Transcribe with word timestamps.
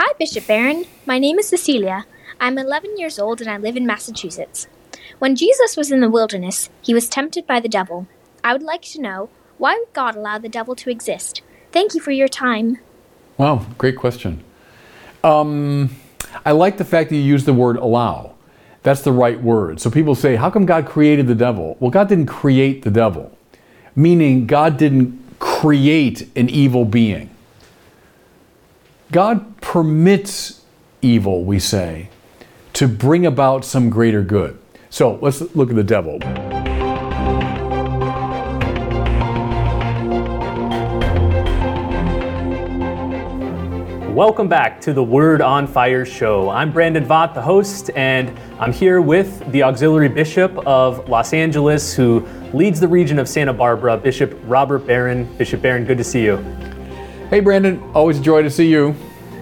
Hi, 0.00 0.12
Bishop 0.16 0.46
Barron. 0.46 0.84
My 1.06 1.18
name 1.18 1.40
is 1.40 1.48
Cecilia. 1.48 2.06
I'm 2.38 2.56
11 2.56 2.98
years 2.98 3.18
old 3.18 3.40
and 3.40 3.50
I 3.50 3.56
live 3.56 3.76
in 3.76 3.84
Massachusetts. 3.84 4.68
When 5.18 5.34
Jesus 5.34 5.76
was 5.76 5.90
in 5.90 5.98
the 5.98 6.08
wilderness, 6.08 6.70
he 6.80 6.94
was 6.94 7.08
tempted 7.08 7.48
by 7.48 7.58
the 7.58 7.68
devil. 7.68 8.06
I 8.44 8.52
would 8.52 8.62
like 8.62 8.82
to 8.82 9.00
know 9.00 9.28
why 9.56 9.74
would 9.76 9.92
God 9.92 10.14
allow 10.14 10.38
the 10.38 10.48
devil 10.48 10.76
to 10.76 10.88
exist? 10.88 11.42
Thank 11.72 11.94
you 11.94 12.00
for 12.00 12.12
your 12.12 12.28
time. 12.28 12.78
Wow, 13.38 13.66
great 13.76 13.96
question. 13.96 14.44
Um, 15.24 15.90
I 16.46 16.52
like 16.52 16.76
the 16.76 16.84
fact 16.84 17.10
that 17.10 17.16
you 17.16 17.22
use 17.22 17.44
the 17.44 17.52
word 17.52 17.76
allow. 17.76 18.36
That's 18.84 19.02
the 19.02 19.10
right 19.10 19.42
word. 19.42 19.80
So 19.80 19.90
people 19.90 20.14
say, 20.14 20.36
How 20.36 20.48
come 20.48 20.64
God 20.64 20.86
created 20.86 21.26
the 21.26 21.34
devil? 21.34 21.76
Well, 21.80 21.90
God 21.90 22.08
didn't 22.08 22.26
create 22.26 22.82
the 22.82 22.92
devil, 22.92 23.36
meaning 23.96 24.46
God 24.46 24.76
didn't 24.76 25.20
create 25.40 26.28
an 26.36 26.48
evil 26.48 26.84
being. 26.84 27.30
God 29.10 29.58
permits 29.62 30.60
evil, 31.00 31.42
we 31.42 31.58
say, 31.58 32.10
to 32.74 32.86
bring 32.86 33.24
about 33.24 33.64
some 33.64 33.88
greater 33.88 34.20
good. 34.20 34.58
So 34.90 35.18
let's 35.22 35.40
look 35.56 35.70
at 35.70 35.76
the 35.76 35.82
devil. 35.82 36.18
Welcome 44.14 44.48
back 44.48 44.78
to 44.82 44.92
the 44.92 45.02
Word 45.02 45.40
on 45.40 45.66
Fire 45.66 46.04
show. 46.04 46.50
I'm 46.50 46.70
Brandon 46.70 47.04
Vogt, 47.06 47.32
the 47.34 47.40
host, 47.40 47.90
and 47.96 48.30
I'm 48.60 48.74
here 48.74 49.00
with 49.00 49.50
the 49.52 49.62
Auxiliary 49.62 50.10
Bishop 50.10 50.54
of 50.66 51.08
Los 51.08 51.32
Angeles, 51.32 51.94
who 51.94 52.26
leads 52.52 52.78
the 52.78 52.88
region 52.88 53.18
of 53.18 53.26
Santa 53.26 53.54
Barbara, 53.54 53.96
Bishop 53.96 54.38
Robert 54.44 54.86
Barron. 54.86 55.24
Bishop 55.38 55.62
Barron, 55.62 55.86
good 55.86 55.96
to 55.96 56.04
see 56.04 56.24
you. 56.24 56.36
Hey, 57.30 57.40
Brandon, 57.40 57.78
always 57.92 58.18
a 58.18 58.22
joy 58.22 58.40
to 58.40 58.48
see 58.48 58.70
you. 58.70 58.96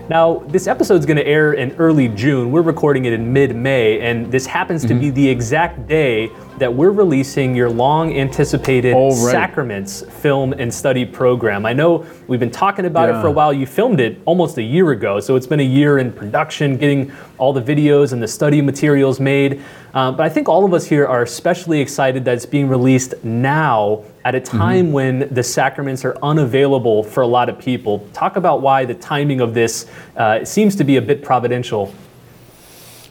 Now, 0.08 0.42
this 0.48 0.66
episode 0.66 0.96
is 0.96 1.06
going 1.06 1.18
to 1.18 1.26
air 1.26 1.52
in 1.52 1.70
early 1.76 2.08
June. 2.08 2.50
We're 2.50 2.62
recording 2.62 3.04
it 3.04 3.12
in 3.12 3.32
mid 3.32 3.54
May, 3.54 4.00
and 4.00 4.26
this 4.26 4.44
happens 4.44 4.82
to 4.82 4.88
mm-hmm. 4.88 5.00
be 5.02 5.10
the 5.10 5.28
exact 5.28 5.86
day 5.86 6.32
that 6.58 6.74
we're 6.74 6.90
releasing 6.90 7.54
your 7.54 7.70
long 7.70 8.12
anticipated 8.18 8.92
right. 8.92 9.12
Sacraments 9.12 10.02
film 10.02 10.52
and 10.52 10.74
study 10.74 11.04
program. 11.04 11.64
I 11.64 11.74
know 11.74 12.04
we've 12.26 12.40
been 12.40 12.50
talking 12.50 12.86
about 12.86 13.08
yeah. 13.08 13.18
it 13.18 13.22
for 13.22 13.28
a 13.28 13.30
while. 13.32 13.52
You 13.52 13.66
filmed 13.66 14.00
it 14.00 14.18
almost 14.24 14.58
a 14.58 14.62
year 14.64 14.90
ago, 14.90 15.20
so 15.20 15.36
it's 15.36 15.46
been 15.46 15.60
a 15.60 15.62
year 15.62 15.98
in 15.98 16.12
production, 16.12 16.76
getting 16.76 17.12
all 17.38 17.52
the 17.52 17.62
videos 17.62 18.12
and 18.12 18.20
the 18.20 18.28
study 18.28 18.60
materials 18.60 19.20
made. 19.20 19.62
Uh, 19.94 20.10
but 20.10 20.26
I 20.26 20.28
think 20.28 20.48
all 20.48 20.64
of 20.64 20.74
us 20.74 20.86
here 20.86 21.06
are 21.06 21.22
especially 21.22 21.80
excited 21.80 22.24
that 22.24 22.34
it's 22.34 22.46
being 22.46 22.68
released 22.68 23.14
now 23.22 24.02
at 24.26 24.34
a 24.34 24.40
time 24.40 24.86
mm-hmm. 24.86 24.92
when 24.92 25.28
the 25.32 25.42
sacraments 25.42 26.04
are 26.04 26.16
unavailable 26.20 27.04
for 27.04 27.20
a 27.20 27.26
lot 27.28 27.48
of 27.48 27.60
people. 27.60 28.08
Talk 28.12 28.34
about 28.34 28.60
why 28.60 28.84
the 28.84 28.94
timing 28.94 29.40
of 29.40 29.54
this 29.54 29.88
uh, 30.16 30.44
seems 30.44 30.74
to 30.76 30.82
be 30.82 30.96
a 30.96 31.00
bit 31.00 31.22
providential. 31.22 31.94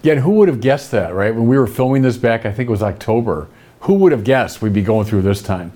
Yeah, 0.03 0.13
and 0.13 0.21
who 0.21 0.31
would 0.31 0.49
have 0.49 0.59
guessed 0.59 0.91
that, 0.91 1.13
right? 1.13 1.33
When 1.33 1.47
we 1.47 1.57
were 1.57 1.67
filming 1.67 2.01
this 2.01 2.17
back, 2.17 2.45
I 2.45 2.51
think 2.51 2.67
it 2.67 2.71
was 2.71 2.83
October. 2.83 3.47
Who 3.81 3.93
would 3.93 4.11
have 4.11 4.25
guessed 4.25 4.61
we'd 4.61 4.73
be 4.73 4.81
going 4.81 5.05
through 5.05 5.21
this 5.21 5.41
time? 5.41 5.71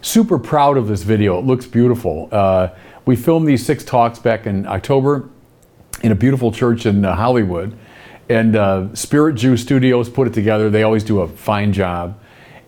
Super 0.00 0.38
proud 0.38 0.78
of 0.78 0.88
this 0.88 1.02
video. 1.02 1.38
It 1.38 1.44
looks 1.44 1.66
beautiful. 1.66 2.30
Uh, 2.32 2.68
we 3.04 3.14
filmed 3.14 3.46
these 3.46 3.66
six 3.66 3.84
talks 3.84 4.18
back 4.18 4.46
in 4.46 4.66
October 4.66 5.28
in 6.02 6.12
a 6.12 6.14
beautiful 6.14 6.50
church 6.50 6.86
in 6.86 7.04
uh, 7.04 7.14
Hollywood. 7.14 7.76
And 8.30 8.56
uh, 8.56 8.94
Spirit 8.94 9.34
Juice 9.34 9.60
Studios 9.60 10.08
put 10.08 10.26
it 10.26 10.32
together. 10.32 10.70
They 10.70 10.82
always 10.82 11.04
do 11.04 11.20
a 11.20 11.28
fine 11.28 11.74
job. 11.74 12.18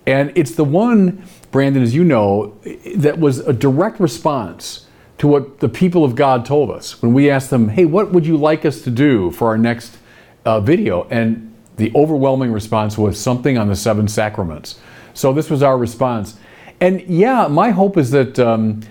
And 0.05 0.31
it's 0.35 0.51
the 0.51 0.63
one, 0.63 1.23
Brandon, 1.51 1.83
as 1.83 1.93
you 1.93 2.03
know, 2.03 2.57
that 2.95 3.19
was 3.19 3.39
a 3.39 3.53
direct 3.53 3.99
response 3.99 4.87
to 5.17 5.27
what 5.27 5.59
the 5.59 5.69
people 5.69 6.03
of 6.03 6.15
God 6.15 6.45
told 6.45 6.71
us 6.71 7.01
when 7.01 7.13
we 7.13 7.29
asked 7.29 7.49
them, 7.49 7.69
hey, 7.69 7.85
what 7.85 8.11
would 8.11 8.25
you 8.25 8.37
like 8.37 8.65
us 8.65 8.81
to 8.81 8.89
do 8.89 9.29
for 9.31 9.49
our 9.49 9.57
next 9.57 9.97
uh, 10.45 10.59
video, 10.59 11.07
and 11.09 11.53
the 11.77 11.91
overwhelming 11.95 12.51
response 12.51 12.97
was 12.97 13.19
something 13.19 13.57
on 13.57 13.67
the 13.67 13.75
seven 13.75 14.07
sacraments. 14.07 14.79
So 15.13 15.33
this 15.33 15.49
was 15.49 15.61
our 15.61 15.77
response. 15.77 16.37
And 16.79 17.01
yeah, 17.01 17.47
my 17.47 17.69
hope 17.69 17.97
is 17.97 18.11
that 18.11 18.39
um, 18.39 18.81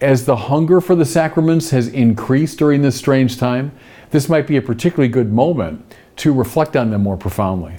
as 0.00 0.26
the 0.26 0.36
hunger 0.36 0.80
for 0.80 0.94
the 0.94 1.04
sacraments 1.04 1.70
has 1.70 1.88
increased 1.88 2.58
during 2.58 2.82
this 2.82 2.96
strange 2.96 3.38
time, 3.38 3.72
this 4.10 4.28
might 4.28 4.46
be 4.46 4.56
a 4.56 4.62
particularly 4.62 5.08
good 5.08 5.32
moment 5.32 5.94
to 6.16 6.32
reflect 6.32 6.76
on 6.76 6.90
them 6.90 7.02
more 7.02 7.16
profoundly. 7.16 7.76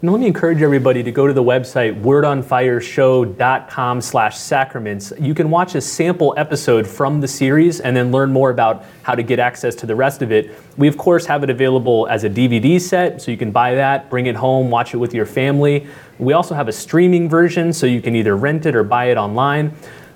And 0.00 0.12
let 0.12 0.20
me 0.20 0.28
encourage 0.28 0.62
everybody 0.62 1.02
to 1.02 1.10
go 1.10 1.26
to 1.26 1.32
the 1.32 1.42
website 1.42 2.00
wordonfireshow.com 2.02 4.00
slash 4.00 4.38
sacraments. 4.38 5.12
You 5.18 5.34
can 5.34 5.50
watch 5.50 5.74
a 5.74 5.80
sample 5.80 6.34
episode 6.36 6.86
from 6.86 7.20
the 7.20 7.26
series 7.26 7.80
and 7.80 7.96
then 7.96 8.12
learn 8.12 8.32
more 8.32 8.50
about 8.50 8.84
how 9.02 9.16
to 9.16 9.24
get 9.24 9.40
access 9.40 9.74
to 9.74 9.86
the 9.86 9.96
rest 9.96 10.22
of 10.22 10.30
it. 10.30 10.54
We, 10.76 10.86
of 10.86 10.96
course, 10.96 11.26
have 11.26 11.42
it 11.42 11.50
available 11.50 12.06
as 12.06 12.22
a 12.22 12.30
DVD 12.30 12.80
set, 12.80 13.20
so 13.20 13.32
you 13.32 13.36
can 13.36 13.50
buy 13.50 13.74
that, 13.74 14.08
bring 14.08 14.26
it 14.26 14.36
home, 14.36 14.70
watch 14.70 14.94
it 14.94 14.98
with 14.98 15.12
your 15.12 15.26
family. 15.26 15.88
We 16.20 16.32
also 16.32 16.54
have 16.54 16.68
a 16.68 16.72
streaming 16.72 17.28
version, 17.28 17.72
so 17.72 17.84
you 17.84 18.00
can 18.00 18.14
either 18.14 18.36
rent 18.36 18.66
it 18.66 18.76
or 18.76 18.84
buy 18.84 19.06
it 19.06 19.16
online. 19.16 19.74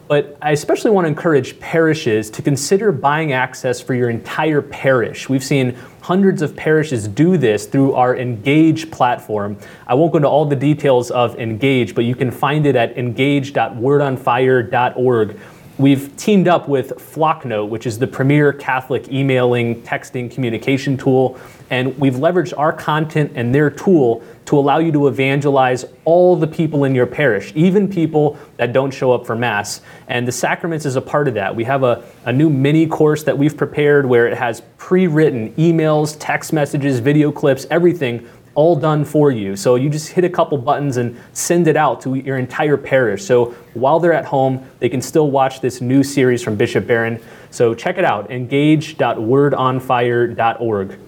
But 0.09 0.37
I 0.43 0.51
especially 0.51 0.91
want 0.91 1.07
to 1.07 1.09
encourage 1.09 1.59
parishes 1.61 2.29
to 2.31 2.43
consider 2.43 2.91
buying 2.93 3.33
access 3.33 3.81
for 3.81 3.95
your 3.95 4.11
entire 4.11 4.61
parish. 4.61 5.29
We've 5.29 5.45
seen 5.45 5.77
hundreds 6.03 6.43
of 6.43 6.55
parishes 6.57 7.09
do 7.09 7.39
this 7.39 7.67
through 7.67 7.95
our 7.95 8.17
Engage 8.17 8.91
platform. 8.91 9.57
I 9.87 9.95
won't 9.95 10.13
go 10.13 10.19
into 10.19 10.29
all 10.29 10.45
the 10.45 10.57
details 10.57 11.11
of 11.11 11.39
Engage, 11.39 11.95
but 11.95 12.05
you 12.05 12.15
can 12.15 12.31
find 12.31 12.67
it 12.67 12.77
at 12.77 12.99
engage.wordonfire.org. 12.99 15.41
We've 15.83 16.17
teamed 16.17 16.47
up 16.47 16.69
with 16.69 16.91
Flocknote, 16.91 17.69
which 17.69 17.87
is 17.87 17.99
the 17.99 18.07
premier 18.07 18.53
Catholic 18.53 19.09
emailing, 19.09 19.83
texting, 19.83 20.31
communication 20.31 20.97
tool, 20.97 21.41
and 21.71 21.99
we've 21.99 22.15
leveraged 22.15 22.57
our 22.57 22.73
content 22.73 23.33
and 23.35 23.53
their 23.53 23.69
tool 23.69 24.23
to 24.45 24.57
allow 24.57 24.79
you 24.79 24.93
to 24.93 25.09
evangelize 25.09 25.85
all 26.05 26.37
the 26.37 26.47
people 26.47 26.85
in 26.85 26.95
your 26.95 27.07
parish, 27.07 27.51
even 27.57 27.89
people 27.89 28.39
that 28.59 28.73
don't 28.73 28.93
show 28.93 29.11
up 29.11 29.27
for 29.27 29.35
Mass. 29.35 29.81
And 30.07 30.29
the 30.29 30.31
sacraments 30.31 30.87
is 30.87 30.95
a 30.95 31.01
part 31.01 31.27
of 31.27 31.35
that. 31.35 31.57
We 31.57 31.65
have 31.65 31.83
a, 31.83 32.05
a 32.27 32.33
new 32.33 32.49
mini 32.49 32.87
course 32.87 33.25
that 33.25 33.37
we've 33.37 33.57
prepared 33.57 34.07
where 34.07 34.29
it 34.29 34.39
has 34.39 34.63
pre 34.77 35.09
written 35.09 35.53
emails, 35.55 36.17
text 36.21 36.53
messages, 36.53 37.01
video 37.01 37.33
clips, 37.33 37.67
everything 37.73 38.29
all 38.55 38.77
done 38.77 39.05
for 39.05 39.31
you. 39.31 39.57
So 39.57 39.75
you 39.77 39.89
just 39.89 40.11
hit 40.11 40.25
a 40.25 40.29
couple 40.29 40.59
buttons 40.59 40.99
and 40.99 41.19
send 41.33 41.69
it 41.69 41.77
out 41.77 42.01
to 42.03 42.15
your 42.15 42.39
entire 42.39 42.77
parish. 42.77 43.25
So 43.25 43.55
while 43.75 44.01
they're 44.01 44.13
at 44.13 44.27
home, 44.27 44.69
they 44.79 44.89
can 44.89 45.01
still 45.01 45.31
watch 45.31 45.61
this 45.61 45.81
new 45.81 46.03
series 46.03 46.43
from 46.43 46.57
Bishop 46.57 46.85
Barron. 46.87 47.23
So 47.51 47.75
check 47.75 47.99
it 47.99 48.05
out, 48.05 48.31
engage.wordonfire.org. 48.31 50.99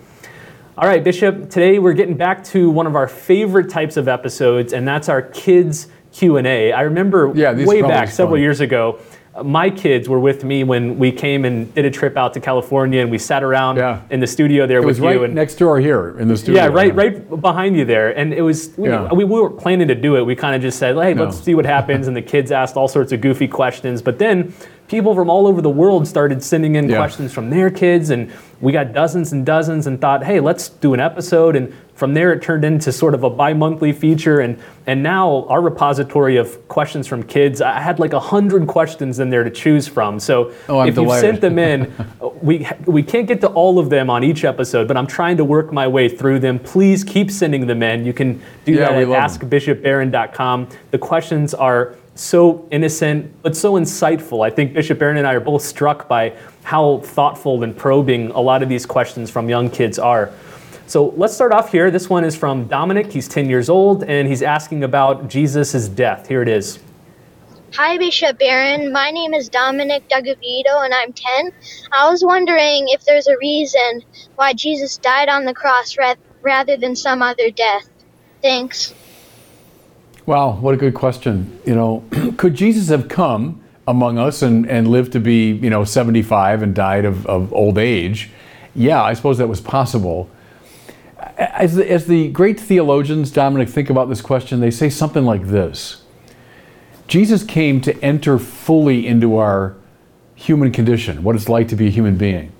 All 0.76 0.88
right, 0.88 1.04
Bishop, 1.04 1.50
today 1.50 1.78
we're 1.78 1.92
getting 1.92 2.16
back 2.16 2.42
to 2.44 2.68
one 2.68 2.88
of 2.88 2.96
our 2.96 3.06
favorite 3.06 3.70
types 3.70 3.96
of 3.96 4.08
episodes, 4.08 4.72
and 4.72 4.88
that's 4.88 5.08
our 5.08 5.22
kids 5.22 5.86
Q&A. 6.12 6.72
I 6.72 6.80
remember 6.82 7.32
yeah, 7.34 7.52
way 7.64 7.80
back 7.82 8.08
several 8.08 8.38
years 8.38 8.60
ago, 8.60 8.98
my 9.42 9.68
kids 9.68 10.08
were 10.08 10.20
with 10.20 10.44
me 10.44 10.62
when 10.62 10.98
we 10.98 11.10
came 11.10 11.44
and 11.44 11.72
did 11.74 11.84
a 11.84 11.90
trip 11.90 12.16
out 12.16 12.34
to 12.34 12.40
California, 12.40 13.00
and 13.00 13.10
we 13.10 13.18
sat 13.18 13.42
around 13.42 13.76
yeah. 13.76 14.00
in 14.10 14.20
the 14.20 14.26
studio 14.26 14.66
there 14.66 14.80
it 14.80 14.86
with 14.86 15.00
right 15.00 15.16
you. 15.16 15.24
And 15.24 15.34
next 15.34 15.56
door 15.56 15.80
here 15.80 16.16
in 16.18 16.28
the 16.28 16.36
studio. 16.36 16.62
Yeah, 16.62 16.68
right, 16.68 16.94
right 16.94 17.40
behind 17.40 17.76
you 17.76 17.84
there. 17.84 18.16
And 18.16 18.32
it 18.32 18.42
was 18.42 18.72
we, 18.76 18.88
yeah. 18.88 19.12
we, 19.12 19.24
we 19.24 19.40
weren't 19.40 19.58
planning 19.58 19.88
to 19.88 19.94
do 19.94 20.16
it. 20.16 20.22
We 20.22 20.36
kind 20.36 20.54
of 20.54 20.62
just 20.62 20.78
said, 20.78 20.96
"Hey, 20.96 21.14
no. 21.14 21.24
let's 21.24 21.40
see 21.40 21.54
what 21.54 21.66
happens." 21.66 22.06
and 22.06 22.16
the 22.16 22.22
kids 22.22 22.52
asked 22.52 22.76
all 22.76 22.88
sorts 22.88 23.12
of 23.12 23.20
goofy 23.20 23.48
questions, 23.48 24.02
but 24.02 24.18
then 24.18 24.54
people 24.88 25.14
from 25.14 25.30
all 25.30 25.46
over 25.46 25.62
the 25.62 25.70
world 25.70 26.06
started 26.06 26.42
sending 26.42 26.74
in 26.76 26.88
yeah. 26.88 26.96
questions 26.96 27.32
from 27.32 27.50
their 27.50 27.70
kids, 27.70 28.10
and 28.10 28.30
we 28.60 28.72
got 28.72 28.92
dozens 28.92 29.32
and 29.32 29.44
dozens 29.44 29.86
and 29.86 30.00
thought, 30.00 30.24
hey, 30.24 30.40
let's 30.40 30.68
do 30.68 30.94
an 30.94 31.00
episode. 31.00 31.56
And 31.56 31.74
from 31.94 32.14
there, 32.14 32.32
it 32.32 32.42
turned 32.42 32.64
into 32.64 32.92
sort 32.92 33.14
of 33.14 33.22
a 33.22 33.30
bi 33.30 33.52
monthly 33.52 33.92
feature. 33.92 34.40
And, 34.40 34.58
and 34.86 35.02
now, 35.02 35.46
our 35.48 35.60
repository 35.60 36.36
of 36.36 36.66
questions 36.68 37.06
from 37.06 37.22
kids, 37.22 37.60
I 37.60 37.80
had 37.80 37.98
like 37.98 38.12
100 38.12 38.66
questions 38.66 39.20
in 39.20 39.30
there 39.30 39.44
to 39.44 39.50
choose 39.50 39.86
from. 39.86 40.18
So 40.18 40.52
oh, 40.68 40.82
if 40.82 40.96
you 40.96 41.10
sent 41.18 41.40
them 41.40 41.58
in, 41.58 41.92
we, 42.42 42.66
we 42.86 43.02
can't 43.02 43.26
get 43.26 43.40
to 43.42 43.48
all 43.48 43.78
of 43.78 43.90
them 43.90 44.10
on 44.10 44.24
each 44.24 44.44
episode, 44.44 44.88
but 44.88 44.96
I'm 44.96 45.06
trying 45.06 45.36
to 45.38 45.44
work 45.44 45.72
my 45.72 45.86
way 45.86 46.08
through 46.08 46.40
them. 46.40 46.58
Please 46.58 47.04
keep 47.04 47.30
sending 47.30 47.66
them 47.66 47.82
in. 47.82 48.04
You 48.04 48.12
can 48.12 48.40
do 48.64 48.72
yeah, 48.72 48.90
that 48.90 48.92
at 48.92 49.08
askbishopbarron.com. 49.08 50.68
The 50.90 50.98
questions 50.98 51.54
are 51.54 51.96
so 52.14 52.66
innocent, 52.70 53.42
but 53.42 53.56
so 53.56 53.74
insightful. 53.74 54.46
I 54.46 54.50
think 54.50 54.72
Bishop 54.72 54.98
Barron 54.98 55.16
and 55.16 55.26
I 55.26 55.34
are 55.34 55.40
both 55.40 55.62
struck 55.62 56.08
by 56.08 56.36
how 56.62 56.98
thoughtful 56.98 57.62
and 57.62 57.76
probing 57.76 58.30
a 58.30 58.40
lot 58.40 58.62
of 58.62 58.68
these 58.68 58.86
questions 58.86 59.30
from 59.30 59.48
young 59.48 59.68
kids 59.68 59.98
are. 59.98 60.30
So 60.86 61.08
let's 61.16 61.34
start 61.34 61.52
off 61.52 61.72
here. 61.72 61.90
This 61.90 62.10
one 62.10 62.24
is 62.24 62.36
from 62.36 62.66
Dominic. 62.66 63.10
He's 63.10 63.26
10 63.26 63.48
years 63.48 63.68
old 63.68 64.04
and 64.04 64.28
he's 64.28 64.42
asking 64.42 64.84
about 64.84 65.28
Jesus' 65.28 65.88
death. 65.88 66.28
Here 66.28 66.42
it 66.42 66.48
is. 66.48 66.78
Hi, 67.74 67.98
Bishop 67.98 68.38
Barron. 68.38 68.92
My 68.92 69.10
name 69.10 69.34
is 69.34 69.48
Dominic 69.48 70.08
Dugavito 70.08 70.84
and 70.84 70.94
I'm 70.94 71.12
10. 71.12 71.50
I 71.90 72.08
was 72.08 72.22
wondering 72.24 72.86
if 72.88 73.04
there's 73.04 73.26
a 73.26 73.36
reason 73.38 74.02
why 74.36 74.52
Jesus 74.52 74.98
died 74.98 75.28
on 75.28 75.44
the 75.44 75.54
cross 75.54 75.96
rather 76.42 76.76
than 76.76 76.94
some 76.94 77.22
other 77.22 77.50
death. 77.50 77.88
Thanks. 78.42 78.94
Wow, 80.26 80.52
what 80.52 80.74
a 80.74 80.76
good 80.76 80.94
question. 80.94 81.60
You 81.66 81.74
know, 81.74 82.04
could 82.36 82.54
Jesus 82.54 82.88
have 82.88 83.08
come 83.08 83.62
among 83.86 84.18
us 84.18 84.42
and, 84.42 84.68
and 84.70 84.88
lived 84.88 85.12
to 85.12 85.20
be, 85.20 85.52
you 85.52 85.68
know, 85.68 85.84
75 85.84 86.62
and 86.62 86.74
died 86.74 87.04
of, 87.04 87.26
of 87.26 87.52
old 87.52 87.76
age 87.76 88.30
yeah, 88.74 89.02
I 89.02 89.14
suppose 89.14 89.38
that 89.38 89.48
was 89.48 89.60
possible. 89.60 90.28
As 91.38 91.76
the, 91.76 91.90
as 91.90 92.06
the 92.06 92.28
great 92.28 92.58
theologians, 92.58 93.30
Dominic, 93.30 93.68
think 93.68 93.88
about 93.88 94.08
this 94.08 94.20
question, 94.20 94.60
they 94.60 94.70
say 94.70 94.90
something 94.90 95.24
like 95.24 95.46
this 95.46 96.02
Jesus 97.06 97.44
came 97.44 97.80
to 97.82 97.98
enter 98.02 98.38
fully 98.38 99.06
into 99.06 99.36
our 99.36 99.76
human 100.34 100.72
condition, 100.72 101.22
what 101.22 101.36
it's 101.36 101.48
like 101.48 101.68
to 101.68 101.76
be 101.76 101.86
a 101.86 101.90
human 101.90 102.16
being. 102.16 102.52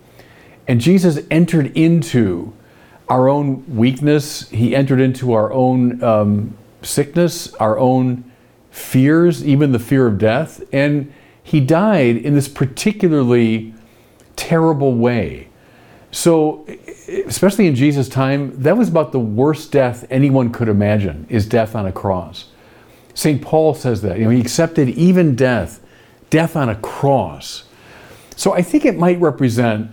And 0.68 0.80
Jesus 0.80 1.18
entered 1.30 1.76
into 1.76 2.54
our 3.08 3.28
own 3.28 3.64
weakness, 3.76 4.48
He 4.50 4.74
entered 4.74 5.00
into 5.00 5.32
our 5.32 5.52
own 5.52 6.02
um, 6.02 6.56
sickness, 6.84 7.52
our 7.54 7.78
own 7.78 8.30
fears, 8.70 9.46
even 9.46 9.72
the 9.72 9.78
fear 9.78 10.06
of 10.06 10.18
death. 10.18 10.62
And 10.72 11.12
He 11.42 11.60
died 11.60 12.16
in 12.16 12.34
this 12.34 12.48
particularly 12.48 13.74
terrible 14.36 14.94
way. 14.94 15.48
So, 16.10 16.64
especially 17.26 17.66
in 17.66 17.74
Jesus' 17.74 18.08
time, 18.08 18.62
that 18.62 18.76
was 18.76 18.88
about 18.88 19.10
the 19.10 19.18
worst 19.18 19.72
death 19.72 20.06
anyone 20.10 20.52
could 20.52 20.68
imagine 20.68 21.26
is 21.28 21.44
death 21.46 21.74
on 21.74 21.86
a 21.86 21.92
cross. 21.92 22.46
St. 23.14 23.42
Paul 23.42 23.74
says 23.74 24.02
that. 24.02 24.18
You 24.18 24.24
know, 24.24 24.30
he 24.30 24.40
accepted 24.40 24.88
even 24.90 25.34
death, 25.34 25.80
death 26.30 26.56
on 26.56 26.68
a 26.68 26.76
cross. 26.76 27.64
So 28.36 28.52
I 28.52 28.62
think 28.62 28.84
it 28.84 28.96
might 28.96 29.20
represent 29.20 29.90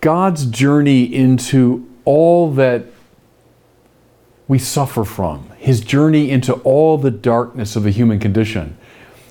God's 0.00 0.46
journey 0.46 1.04
into 1.04 1.88
all 2.04 2.50
that 2.52 2.86
we 4.48 4.58
suffer 4.58 5.04
from, 5.04 5.48
his 5.56 5.80
journey 5.80 6.30
into 6.30 6.54
all 6.62 6.98
the 6.98 7.10
darkness 7.10 7.76
of 7.76 7.84
the 7.84 7.90
human 7.90 8.18
condition, 8.18 8.76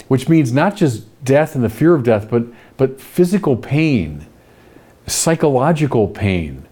which 0.08 0.30
means 0.30 0.52
not 0.52 0.76
just 0.76 1.04
death 1.24 1.56
and 1.56 1.64
the 1.64 1.70
fear 1.70 1.94
of 1.94 2.04
death, 2.04 2.30
but, 2.30 2.44
but 2.78 3.00
physical 3.00 3.56
pain, 3.56 4.26
psychological 5.08 6.08
pain. 6.08 6.66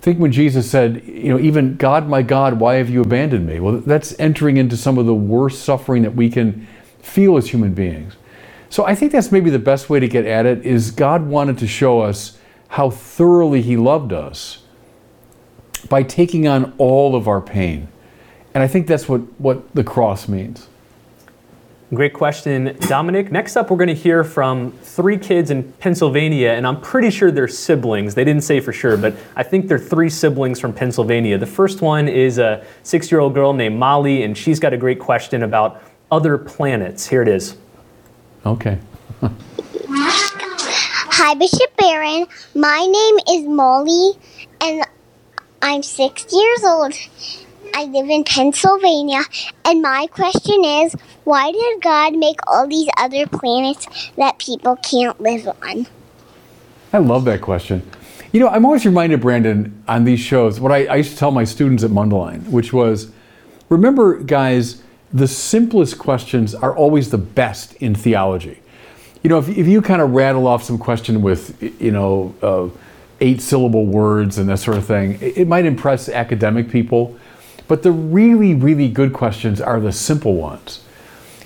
Think 0.00 0.18
when 0.18 0.32
Jesus 0.32 0.70
said, 0.70 1.02
you 1.06 1.28
know, 1.28 1.38
even 1.38 1.76
God, 1.76 2.08
my 2.08 2.22
God, 2.22 2.58
why 2.58 2.76
have 2.76 2.88
you 2.88 3.02
abandoned 3.02 3.46
me? 3.46 3.60
Well, 3.60 3.78
that's 3.78 4.18
entering 4.18 4.56
into 4.56 4.76
some 4.76 4.98
of 4.98 5.06
the 5.06 5.14
worst 5.14 5.62
suffering 5.62 6.02
that 6.02 6.14
we 6.14 6.30
can 6.30 6.66
feel 7.00 7.36
as 7.36 7.50
human 7.50 7.74
beings. 7.74 8.14
So 8.70 8.86
I 8.86 8.94
think 8.94 9.12
that's 9.12 9.32
maybe 9.32 9.50
the 9.50 9.58
best 9.58 9.90
way 9.90 10.00
to 10.00 10.08
get 10.08 10.24
at 10.26 10.46
it 10.46 10.64
is 10.64 10.90
God 10.90 11.26
wanted 11.26 11.58
to 11.58 11.66
show 11.66 12.00
us 12.00 12.38
how 12.68 12.88
thoroughly 12.88 13.62
he 13.62 13.76
loved 13.76 14.12
us 14.12 14.59
by 15.88 16.02
taking 16.02 16.46
on 16.46 16.72
all 16.78 17.14
of 17.14 17.28
our 17.28 17.40
pain. 17.40 17.88
And 18.54 18.62
I 18.62 18.68
think 18.68 18.86
that's 18.86 19.08
what, 19.08 19.20
what 19.40 19.74
the 19.74 19.84
cross 19.84 20.28
means. 20.28 20.68
Great 21.92 22.12
question, 22.12 22.76
Dominic. 22.82 23.32
Next 23.32 23.56
up, 23.56 23.68
we're 23.68 23.76
going 23.76 23.88
to 23.88 23.94
hear 23.94 24.22
from 24.22 24.70
three 24.82 25.18
kids 25.18 25.50
in 25.50 25.72
Pennsylvania, 25.80 26.50
and 26.50 26.64
I'm 26.64 26.80
pretty 26.80 27.10
sure 27.10 27.32
they're 27.32 27.48
siblings. 27.48 28.14
They 28.14 28.22
didn't 28.22 28.44
say 28.44 28.60
for 28.60 28.72
sure, 28.72 28.96
but 28.96 29.16
I 29.34 29.42
think 29.42 29.66
they're 29.66 29.76
three 29.76 30.08
siblings 30.08 30.60
from 30.60 30.72
Pennsylvania. 30.72 31.36
The 31.36 31.46
first 31.46 31.82
one 31.82 32.06
is 32.06 32.38
a 32.38 32.64
six 32.84 33.10
year 33.10 33.20
old 33.20 33.34
girl 33.34 33.52
named 33.52 33.76
Molly, 33.76 34.22
and 34.22 34.38
she's 34.38 34.60
got 34.60 34.72
a 34.72 34.76
great 34.76 35.00
question 35.00 35.42
about 35.42 35.82
other 36.12 36.38
planets. 36.38 37.08
Here 37.08 37.22
it 37.22 37.28
is. 37.28 37.56
Okay. 38.46 38.78
Hi, 41.22 41.34
Bishop 41.34 41.76
Barron. 41.76 42.26
My 42.54 42.86
name 42.86 43.36
is 43.36 43.48
Molly, 43.48 44.12
and 44.60 44.84
I'm 45.62 45.82
six 45.82 46.26
years 46.32 46.64
old. 46.64 46.94
I 47.74 47.84
live 47.84 48.08
in 48.08 48.24
Pennsylvania, 48.24 49.22
and 49.64 49.82
my 49.82 50.06
question 50.10 50.64
is 50.64 50.94
why 51.24 51.52
did 51.52 51.82
God 51.82 52.16
make 52.16 52.38
all 52.46 52.66
these 52.66 52.88
other 52.96 53.26
planets 53.26 53.86
that 54.16 54.38
people 54.38 54.76
can't 54.76 55.20
live 55.20 55.46
on? 55.62 55.86
I 56.92 56.98
love 56.98 57.24
that 57.26 57.40
question. 57.40 57.88
You 58.32 58.40
know, 58.40 58.48
I'm 58.48 58.64
always 58.64 58.86
reminded, 58.86 59.20
Brandon, 59.20 59.82
on 59.86 60.04
these 60.04 60.20
shows, 60.20 60.60
what 60.60 60.72
I, 60.72 60.86
I 60.86 60.96
used 60.96 61.12
to 61.12 61.16
tell 61.16 61.30
my 61.30 61.44
students 61.44 61.84
at 61.84 61.90
Mundelein, 61.90 62.48
which 62.48 62.72
was 62.72 63.12
remember, 63.68 64.18
guys, 64.18 64.82
the 65.12 65.28
simplest 65.28 65.98
questions 65.98 66.54
are 66.54 66.74
always 66.74 67.10
the 67.10 67.18
best 67.18 67.74
in 67.74 67.94
theology. 67.94 68.60
You 69.22 69.30
know, 69.30 69.38
if, 69.38 69.48
if 69.48 69.66
you 69.66 69.82
kind 69.82 70.00
of 70.00 70.12
rattle 70.12 70.46
off 70.46 70.62
some 70.62 70.78
question 70.78 71.22
with, 71.22 71.60
you 71.80 71.90
know, 71.90 72.34
uh, 72.42 72.68
eight 73.20 73.40
syllable 73.40 73.86
words 73.86 74.38
and 74.38 74.48
that 74.48 74.58
sort 74.58 74.76
of 74.76 74.86
thing, 74.86 75.18
it, 75.20 75.46
might 75.46 75.66
impress 75.66 76.08
academic 76.08 76.70
people. 76.70 77.18
But 77.68 77.82
the 77.82 77.92
really, 77.92 78.54
really 78.54 78.88
good 78.88 79.12
questions 79.12 79.60
are 79.60 79.78
the 79.78 79.92
simple 79.92 80.34
ones. 80.34 80.82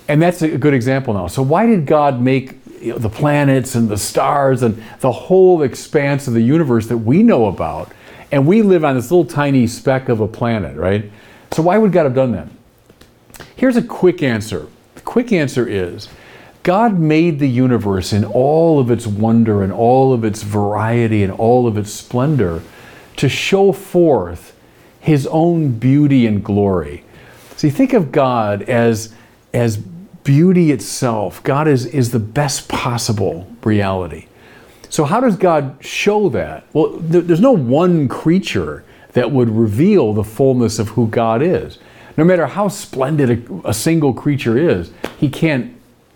And 0.07 0.21
that's 0.21 0.41
a 0.41 0.57
good 0.57 0.73
example 0.73 1.13
now. 1.13 1.27
So, 1.27 1.41
why 1.41 1.65
did 1.65 1.85
God 1.85 2.21
make 2.21 2.55
you 2.79 2.93
know, 2.93 2.97
the 2.97 3.09
planets 3.09 3.75
and 3.75 3.89
the 3.89 3.97
stars 3.97 4.63
and 4.63 4.81
the 4.99 5.11
whole 5.11 5.61
expanse 5.61 6.27
of 6.27 6.33
the 6.33 6.41
universe 6.41 6.87
that 6.87 6.97
we 6.97 7.23
know 7.23 7.47
about? 7.47 7.91
And 8.31 8.47
we 8.47 8.61
live 8.61 8.83
on 8.83 8.95
this 8.95 9.11
little 9.11 9.25
tiny 9.25 9.67
speck 9.67 10.09
of 10.09 10.19
a 10.19 10.27
planet, 10.27 10.77
right? 10.77 11.11
So, 11.51 11.63
why 11.63 11.77
would 11.77 11.91
God 11.91 12.03
have 12.03 12.15
done 12.15 12.31
that? 12.33 12.47
Here's 13.55 13.77
a 13.77 13.81
quick 13.81 14.21
answer. 14.21 14.67
The 14.95 15.01
quick 15.01 15.31
answer 15.31 15.67
is 15.67 16.07
God 16.65 16.97
made 16.97 17.37
the 17.37 17.47
universe 17.47 18.11
in 18.11 18.25
all 18.25 18.79
of 18.79 18.89
its 18.89 19.05
wonder 19.05 19.61
and 19.61 19.71
all 19.71 20.13
of 20.13 20.23
its 20.23 20.41
variety 20.41 21.21
and 21.21 21.31
all 21.31 21.67
of 21.67 21.77
its 21.77 21.91
splendor 21.91 22.63
to 23.17 23.29
show 23.29 23.71
forth 23.71 24.57
his 24.99 25.27
own 25.27 25.77
beauty 25.77 26.25
and 26.25 26.43
glory. 26.43 27.03
See, 27.55 27.69
think 27.69 27.93
of 27.93 28.11
God 28.11 28.63
as, 28.63 29.13
as 29.53 29.77
beauty 29.77 30.71
itself. 30.71 31.43
God 31.43 31.67
is, 31.67 31.85
is 31.85 32.09
the 32.09 32.17
best 32.17 32.67
possible 32.67 33.47
reality. 33.63 34.25
So, 34.89 35.03
how 35.03 35.19
does 35.19 35.35
God 35.35 35.77
show 35.81 36.29
that? 36.29 36.65
Well, 36.73 36.97
there's 36.99 37.41
no 37.41 37.51
one 37.51 38.07
creature 38.07 38.83
that 39.13 39.29
would 39.29 39.49
reveal 39.51 40.13
the 40.13 40.23
fullness 40.23 40.79
of 40.79 40.89
who 40.89 41.09
God 41.09 41.43
is. 41.43 41.77
No 42.17 42.23
matter 42.23 42.47
how 42.47 42.69
splendid 42.69 43.29
a, 43.29 43.69
a 43.69 43.73
single 43.73 44.15
creature 44.15 44.57
is, 44.57 44.91
he 45.19 45.29
can't 45.29 45.74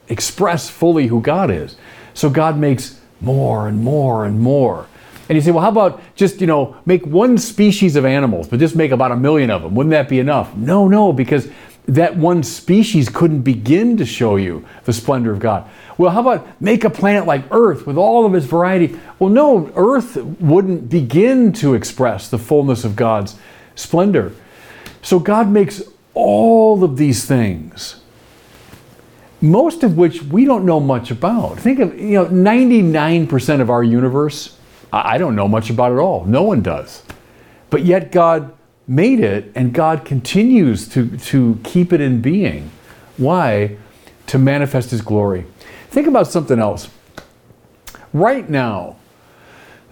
express 0.10 0.70
fully 0.70 1.08
who 1.08 1.22
God 1.22 1.50
is. 1.50 1.76
So 2.14 2.30
God 2.30 2.58
makes 2.58 3.00
more 3.22 3.68
and 3.68 3.84
more 3.84 4.26
and 4.26 4.40
more. 4.40 4.88
And 5.30 5.36
you 5.36 5.42
say, 5.42 5.52
well, 5.52 5.62
how 5.62 5.70
about 5.70 6.02
just, 6.16 6.42
you 6.42 6.48
know, 6.48 6.76
make 6.86 7.06
one 7.06 7.38
species 7.38 7.96
of 7.96 8.04
animals, 8.04 8.48
but 8.48 8.60
just 8.60 8.76
make 8.76 8.92
about 8.92 9.12
a 9.12 9.16
million 9.16 9.52
of 9.52 9.62
them? 9.62 9.76
Wouldn't 9.76 9.92
that 9.92 10.10
be 10.10 10.20
enough? 10.20 10.56
No, 10.56 10.88
no, 10.88 11.14
because 11.14 11.50
that 11.86 12.16
one 12.16 12.44
species 12.44 13.10
couldn't 13.10 13.42
begin 13.42 13.98
to 13.98 14.06
show 14.06 14.36
you 14.36 14.66
the 14.86 14.94
splendor 14.94 15.32
of 15.32 15.40
God. 15.40 15.70
Well, 15.98 16.12
how 16.12 16.22
about 16.22 16.62
make 16.62 16.84
a 16.84 16.90
planet 16.90 17.26
like 17.26 17.44
Earth 17.52 17.86
with 17.86 17.98
all 17.98 18.26
of 18.26 18.34
its 18.34 18.46
variety? 18.46 19.00
Well, 19.20 19.30
no, 19.30 19.72
Earth 19.76 20.16
wouldn't 20.16 20.90
begin 20.90 21.54
to 21.54 21.74
express 21.74 22.30
the 22.30 22.38
fullness 22.38 22.84
of 22.84 22.96
God's 22.96 23.36
splendor. 23.76 24.34
So 25.02 25.20
God 25.20 25.50
makes 25.50 25.84
all 26.14 26.84
of 26.84 26.98
these 26.98 27.26
things 27.26 27.99
most 29.42 29.84
of 29.84 29.98
which 29.98 30.22
we 30.24 30.46
don't 30.46 30.66
know 30.66 30.80
much 30.80 31.12
about. 31.12 31.60
Think 31.60 31.80
of, 31.80 31.98
you 32.00 32.14
know, 32.14 32.26
99% 32.26 33.62
of 33.62 33.70
our 33.70 33.84
universe, 33.84 34.58
I 34.92 35.18
don't 35.18 35.36
know 35.36 35.48
much 35.48 35.70
about 35.70 35.92
at 35.92 35.98
all. 36.00 36.26
No 36.26 36.44
one 36.44 36.62
does. 36.62 37.04
But 37.70 37.86
yet 37.86 38.12
God 38.12 38.54
made 38.88 39.20
it 39.20 39.52
and 39.56 39.74
God 39.74 40.04
continues 40.04 40.88
to, 40.90 41.16
to 41.18 41.60
keep 41.64 41.94
it 41.94 42.02
in 42.02 42.22
being. 42.22 42.72
Why? 43.18 43.78
To 44.28 44.38
manifest 44.38 44.92
His 44.92 45.02
glory. 45.02 45.46
Think 45.90 46.08
about 46.08 46.28
something 46.28 46.60
else. 46.60 46.90
Right 48.14 48.50
now, 48.50 48.98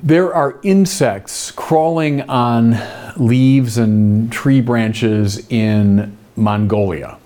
there 0.02 0.34
are 0.34 0.60
insects 0.64 1.52
crawling 1.52 2.22
on 2.30 2.78
leaves 3.18 3.78
and 3.78 4.32
tree 4.32 4.62
branches 4.62 5.48
in 5.50 6.18
Mongolia. 6.36 7.18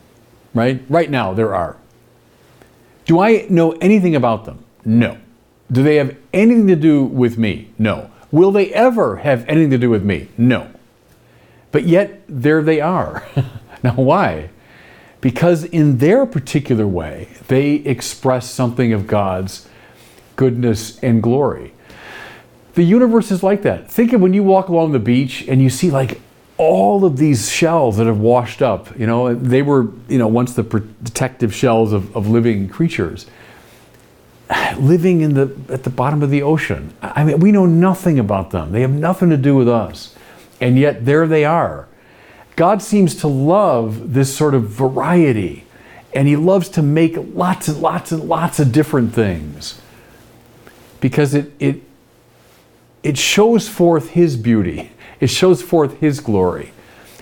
Right? 0.54 0.82
Right 0.90 1.10
now, 1.10 1.34
there 1.34 1.56
are. 1.56 1.78
Do 3.12 3.20
I 3.20 3.46
know 3.50 3.74
anything 3.82 4.15
about 4.15 4.46
them? 4.46 4.63
No. 4.86 5.18
Do 5.70 5.84
they 5.84 5.98
have 5.98 6.15
anything 6.32 6.68
to 6.68 6.77
do 6.77 7.03
with 7.03 7.38
me? 7.38 7.68
No. 7.77 8.10
Will 8.32 8.53
they 8.53 8.74
ever 8.74 9.18
have 9.18 9.44
anything 9.50 9.72
to 9.72 9.77
do 9.77 9.89
with 9.89 10.01
me? 10.01 10.30
No. 10.38 10.72
But 11.74 11.84
yet, 11.84 12.22
there 12.30 12.63
they 12.63 12.80
are. 12.80 13.27
now, 13.84 13.96
why? 13.96 14.50
Because 15.20 15.65
in 15.65 15.98
their 15.98 16.25
particular 16.25 16.88
way, 16.88 17.27
they 17.50 17.74
express 17.74 18.50
something 18.50 18.94
of 18.94 19.08
God's 19.08 19.68
goodness 20.38 20.98
and 21.03 21.22
glory. 21.22 21.74
The 22.75 22.84
universe 22.84 23.30
is 23.30 23.44
like 23.44 23.63
that. 23.63 23.91
Think 23.91 24.13
of 24.13 24.22
when 24.22 24.34
you 24.34 24.44
walk 24.44 24.70
along 24.70 24.94
the 24.94 25.00
beach 25.00 25.46
and 25.50 25.62
you 25.62 25.70
see 25.70 25.91
like 25.91 26.22
all 26.62 27.06
of 27.06 27.18
these 27.18 27.51
shells 27.51 27.98
that 27.98 28.06
have 28.06 28.20
washed 28.20 28.62
up, 28.62 28.98
you 29.00 29.08
know, 29.08 29.34
they 29.34 29.63
were, 29.63 29.88
you 30.08 30.20
know, 30.20 30.27
once 30.27 30.53
the 30.53 30.63
protective 30.63 31.53
shells 31.53 31.91
of, 31.91 32.15
of 32.15 32.27
living 32.27 32.70
creatures 32.70 33.25
living 34.77 35.22
in 35.22 35.34
the 35.34 35.56
at 35.70 35.84
the 35.84 35.89
bottom 35.89 36.22
of 36.22 36.30
the 36.30 36.41
ocean. 36.41 36.94
I 37.01 37.24
mean, 37.24 37.39
we 37.39 37.51
know 37.51 37.65
nothing 37.65 38.20
about 38.20 38.51
them. 38.51 38.72
They 38.72 38.82
have 38.82 38.91
nothing 38.91 39.30
to 39.30 39.38
do 39.38 39.56
with 39.56 39.70
us. 39.70 40.15
And 40.60 40.77
yet 40.77 41.06
there 41.06 41.27
they 41.27 41.46
are. 41.46 41.88
God 42.56 42.82
seems 42.82 43.15
to 43.22 43.27
love 43.27 44.13
this 44.13 44.36
sort 44.36 44.53
of 44.53 44.68
variety. 44.68 45.65
And 46.13 46.27
he 46.27 46.36
loves 46.36 46.68
to 46.70 46.82
make 46.82 47.15
lots 47.18 47.70
and 47.70 47.82
lots 47.82 48.12
and 48.12 48.25
lots 48.25 48.60
of 48.60 48.72
different 48.72 49.13
things. 49.13 49.80
Because 51.00 51.34
it 51.34 51.51
it 51.60 51.82
it 53.03 53.18
shows 53.18 53.68
forth 53.68 54.10
His 54.10 54.36
beauty, 54.36 54.91
it 55.22 55.30
shows 55.30 55.62
forth 55.62 56.00
His 56.00 56.20
glory. 56.20 56.74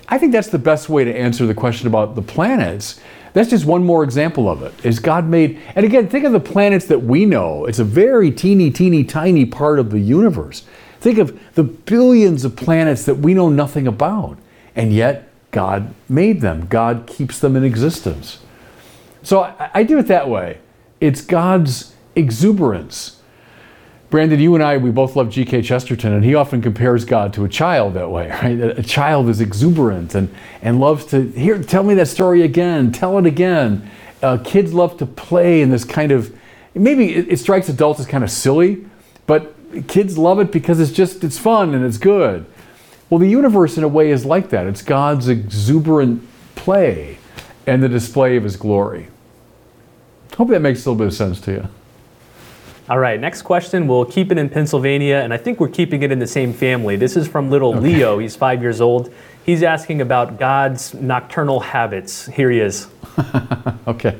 I 0.08 0.18
think 0.18 0.32
that's 0.32 0.48
the 0.48 0.58
best 0.58 0.89
way 0.89 1.03
to 1.03 1.15
answer 1.15 1.46
the 1.46 1.53
question 1.53 1.88
about 1.88 2.15
the 2.15 2.24
planets. 2.24 3.00
That's 3.34 3.51
just 3.51 3.65
one 3.65 3.84
more 3.84 4.03
example 4.03 4.50
of 4.50 4.63
it. 4.63 4.74
Is 4.84 4.98
God 4.98 5.27
made, 5.27 5.60
and 5.75 5.86
again, 5.86 6.10
think 6.10 6.25
of 6.25 6.32
the 6.32 6.39
planets 6.39 6.86
that 6.86 7.03
we 7.03 7.25
know. 7.25 7.65
It's 7.65 7.77
a 7.77 7.84
very 7.84 8.32
teeny, 8.32 8.72
teeny, 8.72 9.03
tiny 9.03 9.46
part 9.46 9.77
of 9.77 9.91
the 9.91 10.00
universe. 10.00 10.63
Think 11.00 11.20
of 11.20 11.39
the 11.53 11.63
billions 11.63 12.44
of 12.44 12.56
planets 12.56 13.06
that 13.06 13.15
we 13.15 13.36
know 13.36 13.50
nothing 13.50 13.86
about, 13.86 14.39
and 14.75 14.91
yet 14.91 15.29
God 15.51 15.94
made 16.08 16.41
them. 16.41 16.65
God 16.68 17.06
keeps 17.06 17.38
them 17.39 17.56
in 17.56 17.63
existence. 17.63 18.39
So 19.22 19.44
I, 19.44 19.70
I 19.75 19.84
do 19.84 20.00
it 20.00 20.08
that 20.08 20.27
way. 20.27 20.58
It's 21.00 21.22
God's 21.22 21.94
exuberance 22.15 23.19
Brandon, 24.10 24.39
you 24.39 24.56
and 24.56 24.63
I, 24.63 24.78
we 24.78 24.89
both 24.89 25.16
love 25.16 25.30
G.K. 25.30 25.62
Chesterton, 25.62 26.13
and 26.13 26.25
he 26.25 26.34
often 26.34 26.63
compares 26.63 27.06
God 27.06 27.32
to 27.34 27.46
a 27.46 27.50
child 27.50 27.94
that 27.94 28.10
way, 28.10 28.30
right? 28.44 28.60
A 28.60 28.82
child 28.82 29.30
is 29.30 29.39
exuberant 29.39 30.16
and, 30.16 30.34
and 30.62 30.80
loves 30.80 31.06
to, 31.08 31.30
here, 31.32 31.62
tell 31.62 31.84
me 31.84 31.94
that 31.94 32.08
story 32.08 32.42
again, 32.42 32.92
tell 32.92 33.20
it 33.20 33.28
again. 33.28 33.89
Uh, 34.24 34.38
kids 34.44 34.74
love 34.74 34.98
to 34.98 35.06
play 35.06 35.62
in 35.62 35.70
this 35.70 35.86
kind 35.86 36.12
of, 36.12 36.36
maybe 36.74 37.13
it, 37.13 37.28
it 37.32 37.38
strikes 37.38 37.70
adults 37.70 38.00
as 38.00 38.08
kind 38.08 38.24
of 38.24 38.32
silly, 38.32 38.86
but 39.28 39.54
kids 39.88 40.18
love 40.18 40.39
it 40.39 40.51
because 40.51 40.80
it's 40.80 40.92
just, 40.92 41.24
it's 41.24 41.38
fun 41.38 41.75
and 41.75 41.86
it's 41.86 42.00
good. 42.00 42.48
Well, 43.12 43.20
the 43.20 43.30
universe, 43.30 43.78
in 43.78 43.84
a 43.84 43.88
way, 43.88 44.10
is 44.10 44.25
like 44.25 44.50
that. 44.50 44.66
It's 44.66 44.82
God's 44.82 45.28
exuberant 45.28 46.28
play 46.56 47.20
and 47.68 47.82
the 47.84 47.89
display 47.89 48.38
of 48.38 48.44
his 48.44 48.56
glory. 48.56 49.08
Hope 50.36 50.50
that 50.50 50.62
makes 50.62 50.86
a 50.86 50.89
little 50.89 50.98
bit 50.98 51.08
of 51.08 51.13
sense 51.13 51.39
to 51.42 51.51
you. 51.51 51.70
All 52.89 52.98
right, 52.98 53.19
next 53.19 53.43
question. 53.43 53.88
We'll 53.88 54.05
keep 54.05 54.31
it 54.31 54.39
in 54.39 54.50
Pennsylvania, 54.50 55.17
and 55.17 55.31
I 55.31 55.38
think 55.38 55.60
we're 55.60 55.69
keeping 55.69 56.01
it 56.01 56.12
in 56.12 56.17
the 56.17 56.25
same 56.25 56.53
family. 56.53 56.96
This 56.96 57.15
is 57.15 57.27
from 57.27 57.51
little 57.51 57.75
okay. 57.75 57.81
Leo. 57.81 58.17
He's 58.17 58.36
five 58.36 58.63
years 58.63 58.81
old. 58.81 59.13
He's 59.46 59.62
asking 59.62 60.01
about 60.01 60.39
God's 60.39 60.96
nocturnal 60.96 61.60
habits. 61.60 62.25
Here 62.25 62.50
he 62.50 62.60
is. 62.60 62.88
okay. 63.88 64.17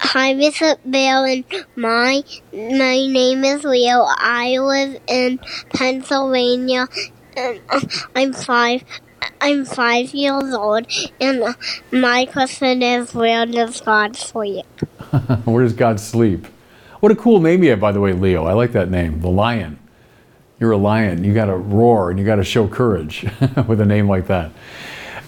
Hi, 0.00 0.34
Bishop 0.34 0.80
Barron. 0.84 1.44
My 1.76 2.24
my 2.52 3.06
name 3.06 3.44
is 3.44 3.62
Leo. 3.62 4.04
I 4.04 4.58
live 4.58 5.00
in 5.06 5.38
Pennsylvania, 5.72 6.88
and 7.36 7.60
I'm 8.16 8.32
five. 8.32 8.82
I'm 9.40 9.64
five 9.64 10.12
years 10.14 10.52
old, 10.52 10.86
and 11.20 11.54
my 11.92 12.26
question 12.26 12.82
is, 12.82 13.14
where 13.14 13.46
does 13.46 13.80
God 13.82 14.16
sleep? 14.16 14.66
where 15.44 15.62
does 15.62 15.74
God 15.74 16.00
sleep? 16.00 16.48
What 17.00 17.12
a 17.12 17.16
cool 17.16 17.40
name 17.40 17.62
you 17.62 17.70
have, 17.70 17.80
by 17.80 17.92
the 17.92 18.00
way, 18.00 18.12
Leo. 18.12 18.44
I 18.46 18.54
like 18.54 18.72
that 18.72 18.90
name, 18.90 19.20
the 19.20 19.28
lion. 19.28 19.78
You're 20.58 20.72
a 20.72 20.76
lion. 20.76 21.22
You 21.22 21.32
got 21.32 21.46
to 21.46 21.56
roar 21.56 22.10
and 22.10 22.18
you 22.18 22.24
got 22.26 22.36
to 22.36 22.44
show 22.44 22.66
courage 22.66 23.22
with 23.68 23.80
a 23.80 23.86
name 23.86 24.08
like 24.08 24.26
that. 24.26 24.50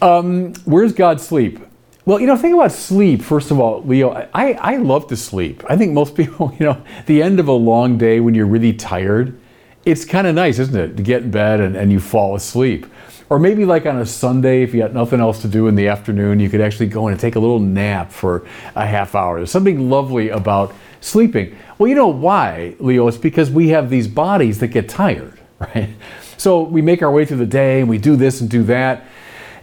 Um, 0.03 0.55
where's 0.65 0.93
God 0.93 1.21
sleep? 1.21 1.61
Well, 2.07 2.19
you 2.19 2.27
know, 2.27 2.37
think 2.37 2.55
about 2.55 2.73
sleep. 2.73 3.23
First 3.23 3.53
of 3.53 3.61
all, 3.61 3.83
Leo, 3.85 4.11
I, 4.35 4.53
I 4.55 4.77
love 4.79 5.07
to 5.09 5.17
sleep. 5.17 5.63
I 5.69 5.77
think 5.77 5.93
most 5.93 6.15
people, 6.17 6.53
you 6.59 6.67
know, 6.67 6.83
the 7.07 7.23
end 7.23 7.39
of 7.39 7.47
a 7.47 7.53
long 7.53 7.99
day 7.99 8.19
when 8.19 8.35
you're 8.35 8.47
really 8.47 8.73
tired, 8.73 9.39
it's 9.85 10.05
kind 10.05 10.27
of 10.27 10.35
nice, 10.35 10.59
isn't 10.59 10.77
it, 10.77 10.97
to 10.97 11.03
get 11.03 11.23
in 11.23 11.31
bed 11.31 11.61
and, 11.61 11.77
and 11.77 11.93
you 11.93 12.01
fall 12.01 12.35
asleep. 12.35 12.87
Or 13.29 13.39
maybe 13.39 13.65
like 13.65 13.87
on 13.87 13.99
a 13.99 14.07
Sunday, 14.07 14.65
if 14.65 14.75
you 14.75 14.81
got 14.81 14.93
nothing 14.93 15.21
else 15.21 15.41
to 15.43 15.49
do 15.49 15.69
in 15.69 15.77
the 15.77 15.87
afternoon, 15.87 16.41
you 16.41 16.51
could 16.51 16.61
actually 16.61 16.89
go 16.89 17.07
in 17.07 17.13
and 17.13 17.21
take 17.21 17.37
a 17.37 17.39
little 17.39 17.61
nap 17.61 18.11
for 18.11 18.45
a 18.75 18.85
half 18.85 19.15
hour. 19.15 19.37
There's 19.37 19.53
something 19.53 19.89
lovely 19.89 20.31
about 20.31 20.75
sleeping. 21.01 21.57
Well, 21.79 21.89
you 21.89 21.95
know 21.95 22.09
why, 22.09 22.77
Leo? 22.79 23.09
It's 23.09 23.17
because 23.17 23.51
we 23.51 23.69
have 23.69 23.91
these 23.91 24.07
bodies 24.07 24.59
that 24.61 24.69
get 24.69 24.89
tired, 24.89 25.41
right? 25.59 25.91
So 26.37 26.63
we 26.63 26.83
make 26.83 27.03
our 27.03 27.11
way 27.11 27.25
through 27.25 27.39
the 27.39 27.47
day 27.47 27.81
and 27.81 27.89
we 27.89 27.99
do 27.99 28.17
this 28.17 28.41
and 28.41 28.49
do 28.49 28.63
that. 28.65 29.07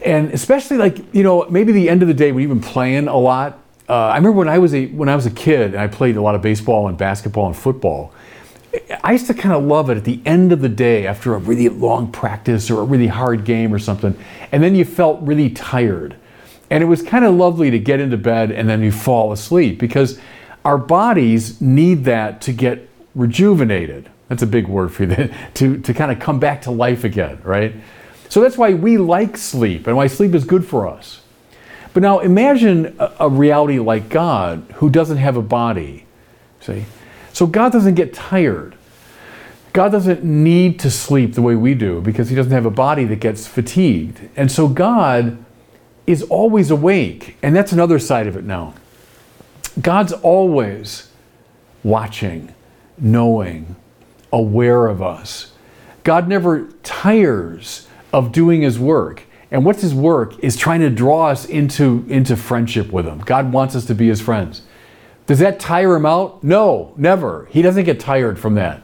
And 0.06 0.32
especially 0.32 0.78
like, 0.78 1.14
you 1.14 1.24
know, 1.24 1.48
maybe 1.50 1.72
the 1.72 1.90
end 1.90 2.02
of 2.02 2.08
the 2.08 2.14
day 2.14 2.32
we've 2.32 2.50
been 2.50 2.62
playing 2.62 3.08
a 3.08 3.18
lot. 3.18 3.60
Uh, 3.90 3.94
I 3.94 4.18
remember 4.18 4.38
when 4.38 4.50
I 4.50 4.60
was 4.60 4.74
a 4.76 4.88
when 4.88 5.10
I 5.10 5.16
was 5.16 5.26
a 5.26 5.32
kid 5.32 5.74
and 5.74 5.78
I 5.78 5.88
played 5.88 6.18
a 6.18 6.22
lot 6.22 6.36
of 6.36 6.42
baseball 6.42 6.88
and 6.88 6.98
basketball 6.98 7.48
and 7.48 7.56
football. 7.56 8.14
I 9.04 9.14
used 9.14 9.28
to 9.28 9.34
kind 9.34 9.56
of 9.56 9.64
love 9.64 9.90
it 9.90 9.98
at 9.98 10.04
the 10.04 10.22
end 10.26 10.52
of 10.52 10.62
the 10.62 10.70
day 10.70 11.08
after 11.08 11.34
a 11.34 11.38
really 11.40 11.70
long 11.70 12.12
practice 12.12 12.70
or 12.70 12.82
a 12.82 12.84
really 12.84 13.08
hard 13.08 13.44
game 13.44 13.74
or 13.74 13.80
something, 13.80 14.16
and 14.52 14.62
then 14.62 14.76
you 14.76 14.86
felt 14.86 15.22
really 15.22 15.50
tired. 15.50 16.16
And 16.70 16.84
it 16.84 16.88
was 16.88 17.02
kind 17.02 17.24
of 17.24 17.34
lovely 17.34 17.72
to 17.72 17.80
get 17.80 18.02
into 18.02 18.18
bed 18.18 18.52
and 18.52 18.68
then 18.68 18.84
you 18.84 18.92
fall 18.92 19.32
asleep 19.32 19.80
because 19.80 20.20
our 20.68 20.78
bodies 20.78 21.62
need 21.62 22.04
that 22.04 22.42
to 22.42 22.52
get 22.52 22.90
rejuvenated. 23.16 24.10
That's 24.28 24.44
a 24.44 24.48
big 24.48 24.68
word 24.68 24.92
for 24.92 25.06
you, 25.06 25.34
to, 25.54 25.78
to 25.78 25.94
kind 25.94 26.12
of 26.12 26.20
come 26.20 26.42
back 26.42 26.64
to 26.64 26.72
life 26.72 27.06
again, 27.06 27.40
right? 27.42 27.74
So 28.28 28.42
that's 28.42 28.58
why 28.58 28.74
we 28.74 28.98
like 28.98 29.38
sleep 29.38 29.88
and 29.88 29.96
why 29.96 30.08
sleep 30.08 30.36
is 30.36 30.44
good 30.44 30.66
for 30.66 30.86
us. 30.86 31.22
But 31.94 32.04
now 32.04 32.20
imagine 32.20 32.98
a, 33.00 33.14
a 33.22 33.30
reality 33.30 33.80
like 33.80 34.10
God 34.10 34.66
who 34.76 34.90
doesn't 34.90 35.16
have 35.16 35.38
a 35.38 35.42
body. 35.42 36.06
See? 36.60 36.84
So 37.32 37.48
God 37.48 37.72
doesn't 37.72 37.96
get 37.96 38.14
tired. 38.14 38.76
God 39.72 39.94
doesn't 39.94 40.26
need 40.26 40.82
to 40.82 40.92
sleep 40.92 41.36
the 41.36 41.42
way 41.42 41.56
we 41.56 41.76
do 41.76 42.02
because 42.02 42.28
he 42.28 42.36
doesn't 42.36 42.52
have 42.52 42.66
a 42.66 42.72
body 42.72 43.06
that 43.06 43.22
gets 43.22 43.48
fatigued. 43.48 44.20
And 44.36 44.52
so 44.52 44.68
God 44.68 45.38
is 46.06 46.24
always 46.24 46.72
awake. 46.72 47.38
And 47.42 47.56
that's 47.56 47.72
another 47.72 48.00
side 48.00 48.28
of 48.28 48.36
it 48.36 48.44
now. 48.44 48.74
God's 49.82 50.14
always 50.14 51.12
watching, 51.84 52.54
knowing, 52.98 53.76
aware 54.32 54.88
of 54.88 55.02
us. 55.02 55.54
God 56.04 56.28
never 56.28 56.70
tires 56.84 57.88
of 58.14 58.32
doing 58.32 58.62
his 58.62 58.80
work. 58.80 59.24
And 59.52 59.64
what's 59.64 59.82
his 59.82 59.94
work 59.94 60.38
is 60.44 60.58
trying 60.58 60.82
to 60.82 60.90
draw 60.90 61.28
us 61.28 61.46
into, 61.46 62.06
into 62.10 62.36
friendship 62.36 62.92
with 62.92 63.06
him. 63.06 63.20
God 63.20 63.54
wants 63.54 63.76
us 63.76 63.86
to 63.86 63.96
be 63.96 64.08
his 64.08 64.20
friends. 64.20 64.62
Does 65.26 65.40
that 65.40 65.60
tire 65.60 65.96
him 65.96 66.06
out? 66.06 66.44
No, 66.44 66.94
never. 66.98 67.48
He 67.52 67.62
doesn't 67.62 67.86
get 67.86 68.00
tired 68.00 68.40
from 68.40 68.56
that. 68.56 68.82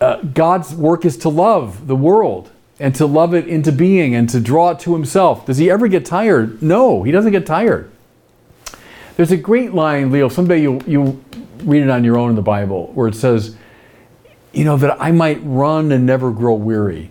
Uh, 0.00 0.22
God's 0.22 0.74
work 0.74 1.04
is 1.04 1.16
to 1.18 1.28
love 1.28 1.86
the 1.86 1.96
world 1.96 2.50
and 2.80 2.94
to 2.96 3.06
love 3.06 3.34
it 3.34 3.46
into 3.46 3.70
being 3.72 4.14
and 4.14 4.28
to 4.28 4.40
draw 4.40 4.70
it 4.70 4.80
to 4.80 4.92
himself. 4.92 5.46
Does 5.46 5.58
he 5.58 5.70
ever 5.70 5.88
get 5.88 6.04
tired? 6.04 6.62
No, 6.62 7.02
he 7.02 7.12
doesn't 7.12 7.32
get 7.32 7.46
tired. 7.46 7.90
There's 9.16 9.30
a 9.30 9.36
great 9.36 9.74
line, 9.74 10.10
Leo, 10.10 10.28
someday 10.28 10.60
you'll, 10.60 10.82
you'll 10.84 11.20
read 11.62 11.82
it 11.82 11.90
on 11.90 12.02
your 12.02 12.18
own 12.18 12.30
in 12.30 12.36
the 12.36 12.42
Bible, 12.42 12.90
where 12.94 13.06
it 13.06 13.14
says, 13.14 13.56
you 14.52 14.64
know, 14.64 14.76
that 14.76 15.00
I 15.00 15.12
might 15.12 15.40
run 15.42 15.92
and 15.92 16.04
never 16.04 16.30
grow 16.32 16.54
weary. 16.54 17.10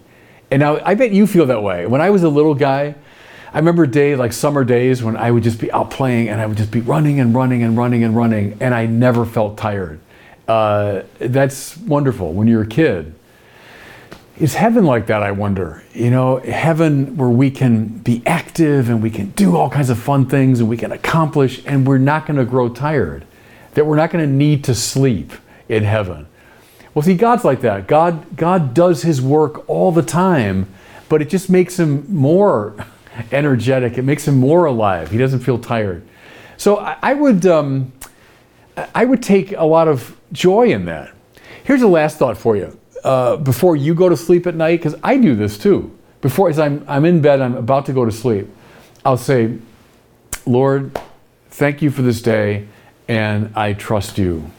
And 0.51 0.59
now 0.59 0.79
I 0.83 0.95
bet 0.95 1.11
you 1.11 1.25
feel 1.25 1.45
that 1.45 1.63
way. 1.63 1.87
When 1.87 2.01
I 2.01 2.09
was 2.09 2.23
a 2.23 2.29
little 2.29 2.55
guy, 2.55 2.95
I 3.53 3.57
remember 3.57 3.85
days 3.85 4.17
like 4.17 4.33
summer 4.33 4.63
days 4.63 5.01
when 5.01 5.15
I 5.15 5.31
would 5.31 5.43
just 5.43 5.59
be 5.59 5.71
out 5.71 5.91
playing 5.91 6.29
and 6.29 6.41
I 6.41 6.45
would 6.45 6.57
just 6.57 6.71
be 6.71 6.81
running 6.81 7.19
and 7.19 7.33
running 7.33 7.63
and 7.63 7.77
running 7.77 8.03
and 8.03 8.15
running, 8.15 8.57
and 8.59 8.73
I 8.73 8.85
never 8.85 9.25
felt 9.25 9.57
tired. 9.57 9.99
Uh, 10.47 11.03
that's 11.19 11.77
wonderful 11.77 12.33
when 12.33 12.47
you're 12.47 12.63
a 12.63 12.67
kid. 12.67 13.15
Is 14.39 14.55
heaven 14.55 14.83
like 14.83 15.05
that, 15.07 15.21
I 15.21 15.31
wonder? 15.31 15.83
You 15.93 16.09
know, 16.09 16.37
heaven 16.37 17.17
where 17.17 17.29
we 17.29 17.51
can 17.51 17.99
be 17.99 18.23
active 18.25 18.89
and 18.89 19.01
we 19.03 19.11
can 19.11 19.29
do 19.31 19.55
all 19.55 19.69
kinds 19.69 19.91
of 19.91 19.99
fun 19.99 20.25
things 20.25 20.59
and 20.59 20.67
we 20.67 20.75
can 20.75 20.91
accomplish 20.91 21.61
and 21.67 21.85
we're 21.85 21.99
not 21.99 22.25
going 22.25 22.37
to 22.37 22.45
grow 22.45 22.67
tired. 22.67 23.25
That 23.75 23.85
we're 23.85 23.95
not 23.95 24.09
going 24.09 24.27
to 24.27 24.31
need 24.31 24.63
to 24.63 24.75
sleep 24.75 25.33
in 25.69 25.83
heaven. 25.83 26.27
Well, 26.93 27.03
see, 27.03 27.13
God's 27.13 27.43
like 27.43 27.61
that. 27.61 27.87
God, 27.87 28.35
God 28.35 28.73
does 28.73 29.03
his 29.03 29.21
work 29.21 29.67
all 29.69 29.91
the 29.91 30.01
time, 30.01 30.67
but 31.09 31.21
it 31.21 31.29
just 31.29 31.47
makes 31.49 31.79
him 31.79 32.05
more 32.07 32.75
energetic. 33.31 33.99
It 33.99 34.03
makes 34.03 34.27
him 34.27 34.37
more 34.39 34.65
alive. 34.65 35.11
He 35.11 35.19
doesn't 35.19 35.41
feel 35.41 35.59
tired. 35.59 36.07
So 36.57 36.79
I, 36.79 36.97
I 37.03 37.13
would, 37.13 37.45
um, 37.45 37.93
I 38.95 39.05
would 39.05 39.21
take 39.21 39.51
a 39.51 39.65
lot 39.65 39.87
of 39.87 40.19
joy 40.31 40.69
in 40.69 40.85
that. 40.85 41.13
Here's 41.63 41.83
a 41.83 41.87
last 41.87 42.17
thought 42.17 42.37
for 42.37 42.55
you 42.55 42.79
uh, 43.03 43.37
before 43.37 43.75
you 43.75 43.93
go 43.93 44.09
to 44.09 44.17
sleep 44.17 44.47
at 44.47 44.55
night, 44.55 44.79
because 44.79 44.95
I 45.03 45.17
do 45.17 45.35
this 45.35 45.57
too. 45.57 45.95
Before, 46.21 46.49
as 46.49 46.57
I'm, 46.57 46.85
I'm 46.87 47.05
in 47.05 47.21
bed, 47.21 47.41
I'm 47.41 47.55
about 47.55 47.85
to 47.87 47.93
go 47.93 48.05
to 48.05 48.11
sleep, 48.11 48.47
I'll 49.03 49.17
say, 49.17 49.57
Lord, 50.45 50.97
thank 51.49 51.81
you 51.81 51.91
for 51.91 52.01
this 52.01 52.21
day, 52.21 52.67
and 53.07 53.51
I 53.55 53.73
trust 53.73 54.17
you. 54.17 54.49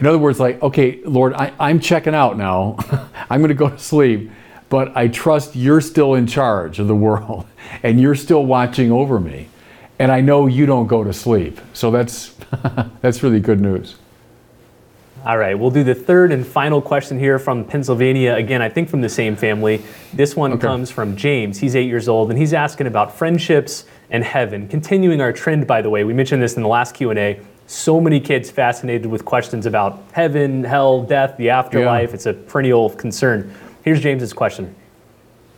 In 0.00 0.06
other 0.06 0.18
words, 0.18 0.40
like, 0.40 0.62
okay, 0.62 1.00
Lord, 1.04 1.34
I, 1.34 1.52
I'm 1.60 1.78
checking 1.78 2.14
out 2.14 2.36
now. 2.36 2.76
I'm 3.30 3.40
going 3.40 3.48
to 3.48 3.54
go 3.54 3.68
to 3.68 3.78
sleep, 3.78 4.30
but 4.68 4.96
I 4.96 5.08
trust 5.08 5.54
you're 5.54 5.80
still 5.80 6.14
in 6.14 6.26
charge 6.26 6.78
of 6.78 6.88
the 6.88 6.96
world, 6.96 7.46
and 7.82 8.00
you're 8.00 8.14
still 8.14 8.44
watching 8.44 8.90
over 8.90 9.20
me. 9.20 9.48
And 9.98 10.10
I 10.10 10.20
know 10.20 10.46
you 10.46 10.66
don't 10.66 10.86
go 10.86 11.04
to 11.04 11.12
sleep. 11.12 11.60
So 11.72 11.90
that's, 11.90 12.34
that's 13.00 13.22
really 13.22 13.40
good 13.40 13.60
news. 13.60 13.96
All 15.24 15.38
right, 15.38 15.58
we'll 15.58 15.70
do 15.70 15.82
the 15.82 15.94
third 15.94 16.32
and 16.32 16.46
final 16.46 16.82
question 16.82 17.18
here 17.18 17.38
from 17.38 17.64
Pennsylvania. 17.64 18.34
Again, 18.34 18.60
I 18.60 18.68
think 18.68 18.90
from 18.90 19.00
the 19.00 19.08
same 19.08 19.36
family. 19.36 19.82
This 20.12 20.36
one 20.36 20.52
okay. 20.52 20.60
comes 20.60 20.90
from 20.90 21.16
James. 21.16 21.58
He's 21.58 21.74
eight 21.74 21.86
years 21.86 22.08
old, 22.08 22.28
and 22.28 22.38
he's 22.38 22.52
asking 22.52 22.88
about 22.88 23.16
friendships 23.16 23.86
and 24.10 24.22
heaven. 24.22 24.68
Continuing 24.68 25.22
our 25.22 25.32
trend, 25.32 25.66
by 25.66 25.80
the 25.80 25.88
way, 25.88 26.04
we 26.04 26.12
mentioned 26.12 26.42
this 26.42 26.56
in 26.56 26.62
the 26.62 26.68
last 26.68 26.94
Q&A. 26.94 27.40
So 27.66 28.02
many 28.02 28.20
kids 28.20 28.50
fascinated 28.50 29.06
with 29.06 29.24
questions 29.24 29.64
about 29.64 30.02
heaven, 30.12 30.62
hell, 30.62 31.02
death, 31.02 31.38
the 31.38 31.48
afterlife. 31.48 32.10
Yeah. 32.10 32.14
It's 32.14 32.26
a 32.26 32.34
perennial 32.34 32.90
concern. 32.90 33.50
Here's 33.82 34.02
James's 34.02 34.34
question. 34.34 34.74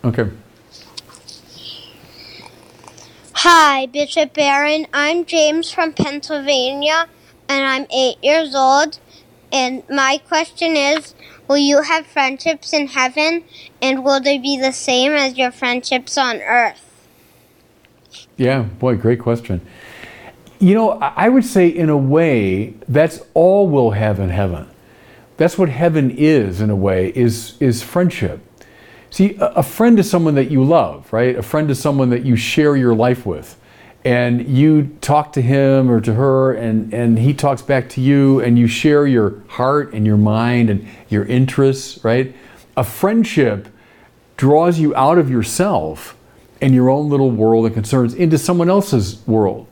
Okay. 0.05 0.31
Hi, 3.33 3.87
Bishop 3.87 4.33
Barron. 4.33 4.87
I'm 4.93 5.25
James 5.25 5.73
from 5.73 5.93
Pennsylvania, 5.93 7.09
and 7.49 7.67
I'm 7.67 7.87
eight 7.93 8.23
years 8.23 8.55
old. 8.55 9.01
And 9.53 9.83
my 9.89 10.21
question 10.27 10.77
is 10.77 11.15
Will 11.49 11.59
you 11.59 11.83
have 11.83 12.07
friendships 12.07 12.73
in 12.73 12.89
heaven, 12.89 13.45
and 13.81 14.05
will 14.05 14.21
they 14.21 14.39
be 14.39 14.59
the 14.59 14.73
same 14.73 15.13
as 15.13 15.39
your 15.39 15.53
friendships 15.53 16.19
on 16.19 16.41
earth? 16.41 17.07
Yeah, 18.37 18.63
boy, 18.63 18.97
great 18.97 19.21
question. 19.21 19.61
You 20.59 20.75
know, 20.75 20.91
I 20.93 21.29
would 21.29 21.45
say 21.45 21.69
in 21.69 21.89
a 21.89 21.97
way 21.97 22.75
that's 22.89 23.21
all 23.35 23.69
we'll 23.69 23.91
have 23.91 24.19
in 24.19 24.31
heaven. 24.31 24.67
That's 25.37 25.59
what 25.59 25.69
heaven 25.69 26.11
is 26.11 26.61
in 26.61 26.71
a 26.71 26.77
way 26.77 27.13
is 27.15 27.57
is 27.61 27.83
friendship. 27.83 28.41
See, 29.11 29.37
a 29.39 29.63
friend 29.63 29.99
is 29.99 30.11
someone 30.11 30.35
that 30.35 30.51
you 30.51 30.65
love, 30.65 31.13
right? 31.13 31.37
A 31.37 31.43
friend 31.43 31.71
is 31.71 31.79
someone 31.79 32.11
that 32.11 32.25
you 32.25 32.37
share 32.37 32.77
your 32.77 32.95
life 32.95 33.25
with. 33.25 33.57
And 34.07 34.47
you 34.47 34.97
talk 35.01 35.33
to 35.33 35.43
him 35.43 35.91
or 35.91 36.01
to 36.01 36.15
her, 36.15 36.53
and, 36.53 36.95
and 36.95 37.19
he 37.19 37.35
talks 37.35 37.61
back 37.61 37.89
to 37.91 38.01
you, 38.01 38.39
and 38.39 38.57
you 38.57 38.69
share 38.69 39.05
your 39.05 39.43
heart 39.49 39.93
and 39.95 40.07
your 40.07 40.17
mind 40.17 40.71
and 40.71 40.87
your 41.09 41.25
interests, 41.25 42.05
right? 42.05 42.33
A 42.77 42.85
friendship 42.85 43.67
draws 44.37 44.79
you 44.79 44.95
out 44.95 45.19
of 45.19 45.29
yourself 45.29 46.17
and 46.61 46.73
your 46.73 46.89
own 46.89 47.11
little 47.11 47.33
world 47.33 47.65
and 47.65 47.75
concerns 47.75 48.15
into 48.15 48.39
someone 48.39 48.71
else's 48.71 49.27
world. 49.27 49.67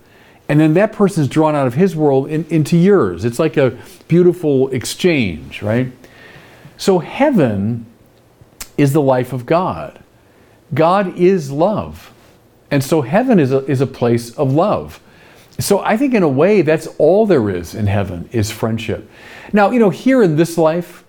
And 0.48 0.58
then 0.58 0.74
that 0.74 0.92
person 0.92 1.22
is 1.22 1.28
drawn 1.28 1.54
out 1.54 1.68
of 1.68 1.74
his 1.74 1.94
world 1.94 2.28
in, 2.28 2.44
into 2.50 2.76
yours. 2.76 3.24
It's 3.24 3.38
like 3.38 3.56
a 3.56 3.78
beautiful 4.08 4.68
exchange, 4.70 5.62
right? 5.62 5.92
So 6.76 6.98
heaven 6.98 7.86
is 8.76 8.92
the 8.92 9.00
life 9.00 9.32
of 9.32 9.46
God. 9.46 10.02
God 10.74 11.16
is 11.16 11.52
love. 11.52 12.12
And 12.74 12.82
so 12.82 13.02
heaven 13.02 13.38
is 13.38 13.52
a, 13.52 13.64
is 13.66 13.80
a 13.80 13.86
place 13.86 14.34
of 14.34 14.52
love. 14.52 14.98
So 15.60 15.78
I 15.78 15.96
think 15.96 16.12
in 16.12 16.24
a 16.24 16.28
way 16.28 16.62
that's 16.62 16.88
all 16.98 17.24
there 17.24 17.48
is 17.48 17.72
in 17.72 17.86
heaven 17.86 18.28
is 18.32 18.50
friendship. 18.50 19.08
Now, 19.52 19.70
you 19.70 19.78
know, 19.78 19.90
here 19.90 20.24
in 20.24 20.34
this 20.34 20.58
life, 20.58 21.04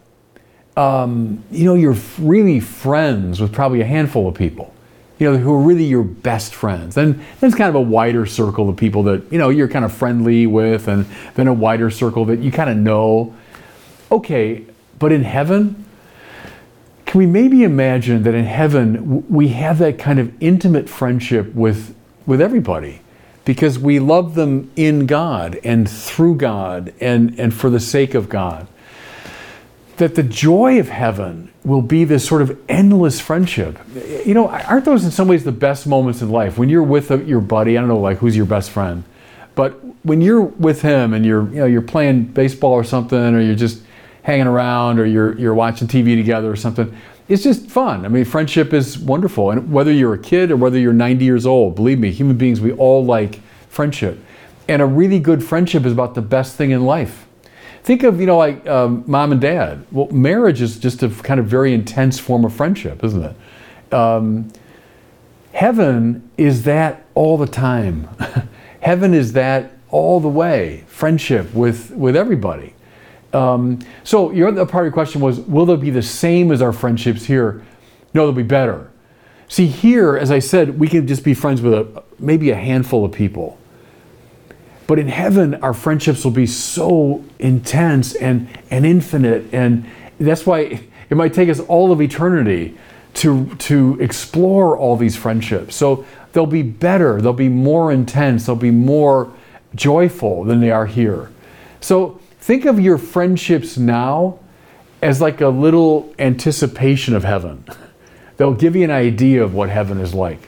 um, 0.77 1.43
you 1.50 1.65
know, 1.65 1.74
you're 1.74 1.98
really 2.19 2.60
friends 2.60 3.41
with 3.41 3.51
probably 3.51 3.81
a 3.81 3.86
handful 3.86 4.27
of 4.27 4.36
people, 4.36 4.75
you 5.17 5.31
know, 5.31 5.39
who 5.39 5.51
are 5.51 5.60
really 5.60 5.86
your 5.86 6.03
best 6.03 6.53
friends. 6.53 6.98
And 6.98 7.15
then 7.15 7.25
there's 7.39 7.55
kind 7.55 7.69
of 7.69 7.74
a 7.74 7.81
wider 7.81 8.27
circle 8.27 8.69
of 8.69 8.77
people 8.77 9.01
that, 9.01 9.24
you 9.31 9.39
know, 9.39 9.50
you're 9.50 9.67
kind 9.67 9.86
of 9.86 9.91
friendly 9.91 10.45
with, 10.45 10.88
and 10.88 11.07
then 11.34 11.48
a 11.48 11.53
wider 11.53 11.89
circle 11.89 12.25
that 12.25 12.41
you 12.41 12.51
kind 12.51 12.69
of 12.69 12.77
know. 12.77 13.34
Okay, 14.12 14.67
but 15.00 15.12
in 15.12 15.24
heaven, 15.24 15.84
can 17.15 17.19
we 17.19 17.27
maybe 17.27 17.63
imagine 17.63 18.24
that 18.24 18.34
in 18.34 18.43
heaven 18.43 19.25
we 19.29 19.48
have 19.48 19.77
that 19.77 19.98
kind 19.98 20.19
of 20.19 20.34
intimate 20.43 20.89
friendship 20.89 21.55
with, 21.55 21.95
with 22.25 22.41
everybody? 22.41 23.00
Because 23.45 23.79
we 23.79 24.00
love 24.00 24.36
them 24.36 24.69
in 24.75 25.05
God 25.05 25.57
and 25.63 25.89
through 25.89 26.36
God 26.36 26.93
and, 27.00 27.39
and 27.39 27.53
for 27.53 27.69
the 27.69 27.79
sake 27.79 28.15
of 28.15 28.27
God 28.27 28.67
that 29.95 30.15
the 30.15 30.24
joy 30.24 30.77
of 30.77 30.89
heaven 30.89 31.53
will 31.63 31.81
be 31.81 32.03
this 32.03 32.27
sort 32.27 32.41
of 32.41 32.60
endless 32.67 33.22
friendship. 33.22 33.79
You 34.25 34.34
know, 34.34 34.50
aren't 34.50 34.84
those 34.84 35.05
in 35.05 35.12
some 35.12 35.29
ways 35.29 35.45
the 35.45 35.53
best 35.53 35.88
moments 35.88 36.22
in 36.22 36.29
life? 36.29 36.57
When 36.57 36.67
you're 36.67 36.84
with 36.84 37.12
a, 37.12 37.24
your 37.24 37.39
buddy, 37.39 37.77
I 37.77 37.79
don't 37.79 37.88
know, 37.88 37.98
like 37.98 38.17
who's 38.17 38.36
your 38.36 38.45
best 38.45 38.72
friend, 38.72 39.05
but 39.55 39.72
when 40.03 40.19
you're 40.19 40.41
with 40.41 40.81
him 40.81 41.13
and 41.13 41.25
you're, 41.25 41.48
you 41.48 41.60
know, 41.60 41.65
you're 41.65 41.81
playing 41.81 42.25
baseball 42.25 42.74
or 42.74 42.84
something, 42.84 43.17
or 43.17 43.39
you're 43.39 43.55
just 43.55 43.84
hanging 44.25 44.48
around, 44.48 45.00
or 45.00 45.05
you're 45.05 45.38
you're 45.38 45.53
watching 45.53 45.88
TV 45.88 46.15
together 46.15 46.51
or 46.51 46.55
something, 46.55 46.94
it's 47.27 47.44
just 47.44 47.67
fun. 47.67 48.05
I 48.05 48.08
mean, 48.08 48.25
friendship 48.25 48.74
is 48.74 48.98
wonderful, 48.98 49.51
and 49.51 49.72
whether 49.72 49.91
you're 49.91 50.15
a 50.15 50.20
kid 50.20 50.50
or 50.50 50.58
whether 50.58 50.79
you're 50.79 50.94
90 50.94 51.24
years 51.24 51.46
old, 51.46 51.75
believe 51.75 52.00
me, 52.00 52.11
human 52.11 52.35
beings, 52.35 52.59
we 52.59 52.72
all 52.72 53.05
like 53.05 53.40
friendship, 53.70 54.18
and 54.68 54.81
a 54.81 54.85
really 54.85 55.20
good 55.20 55.44
friendship 55.44 55.85
is 55.85 55.92
about 55.92 56.16
the 56.16 56.24
best 56.24 56.55
thing 56.55 56.72
in 56.72 56.85
life. 56.85 57.27
Think 57.83 58.01
of 58.01 58.20
you 58.20 58.25
know 58.25 58.38
like 58.38 58.66
um, 58.68 59.03
mom 59.05 59.31
and 59.31 59.40
dad. 59.40 59.85
Well 59.92 60.07
marriage 60.07 60.59
is 60.59 60.79
just 60.79 61.03
a 61.03 61.09
kind 61.09 61.40
of 61.40 61.46
very 61.46 61.72
intense 61.72 62.18
form 62.18 62.44
of 62.44 62.51
friendship 62.51 63.03
isn't 63.03 63.24
it? 63.24 63.94
Um, 63.94 64.51
heaven 65.53 66.27
is 66.35 66.64
that 66.64 67.05
all 67.14 67.38
the 67.38 67.48
time. 67.48 68.09
Heaven 68.81 69.16
is 69.16 69.33
that 69.33 69.74
all 69.90 70.20
the 70.20 70.29
way. 70.29 70.83
Friendship 70.88 71.51
with 71.53 71.92
with 71.92 72.16
everybody 72.16 72.75
um, 73.35 73.79
so 74.03 74.31
your 74.31 74.48
other 74.48 74.65
part 74.65 74.83
of 74.83 74.85
your 74.85 74.93
question 74.93 75.21
was 75.21 75.39
will 75.41 75.65
they 75.65 75.75
be 75.75 75.89
the 75.89 76.01
same 76.01 76.51
as 76.51 76.61
our 76.61 76.74
friendships 76.74 77.25
here 77.25 77.63
no 78.13 78.25
they'll 78.25 78.31
be 78.31 78.43
better 78.43 78.89
see 79.48 79.67
here 79.67 80.17
as 80.17 80.31
i 80.31 80.39
said 80.39 80.79
we 80.79 80.87
can 80.87 81.05
just 81.07 81.24
be 81.24 81.33
friends 81.33 81.61
with 81.61 81.74
a 81.74 82.03
maybe 82.19 82.50
a 82.50 82.55
handful 82.55 83.03
of 83.03 83.11
people 83.11 83.57
but 84.87 85.00
in 85.00 85.07
heaven, 85.07 85.55
our 85.55 85.74
friendships 85.74 86.24
will 86.24 86.31
be 86.31 86.45
so 86.45 87.24
intense 87.39 88.13
and, 88.15 88.48
and 88.69 88.85
infinite. 88.85 89.51
And 89.51 89.85
that's 90.19 90.45
why 90.45 90.81
it 91.09 91.17
might 91.17 91.33
take 91.33 91.50
us 91.50 91.59
all 91.61 91.91
of 91.91 92.01
eternity 92.01 92.77
to, 93.15 93.55
to 93.55 93.98
explore 94.00 94.77
all 94.77 94.95
these 94.95 95.15
friendships. 95.15 95.75
So 95.75 96.05
they'll 96.33 96.45
be 96.45 96.61
better, 96.61 97.21
they'll 97.21 97.33
be 97.33 97.50
more 97.50 97.91
intense, 97.91 98.45
they'll 98.45 98.55
be 98.55 98.71
more 98.71 99.31
joyful 99.74 100.43
than 100.43 100.59
they 100.59 100.71
are 100.71 100.85
here. 100.85 101.31
So 101.81 102.19
think 102.46 102.66
of 102.66 102.79
your 102.79 103.00
friendships 103.00 103.75
now 103.75 104.38
as 105.01 105.20
like 105.20 105.42
a 105.42 105.48
little 105.48 106.14
anticipation 106.20 107.16
of 107.16 107.24
heaven. 107.24 107.66
They'll 108.38 108.53
give 108.53 108.75
you 108.75 108.84
an 108.84 108.92
idea 108.92 109.44
of 109.44 109.55
what 109.55 109.70
heaven 109.70 110.00
is 110.00 110.14
like. 110.14 110.48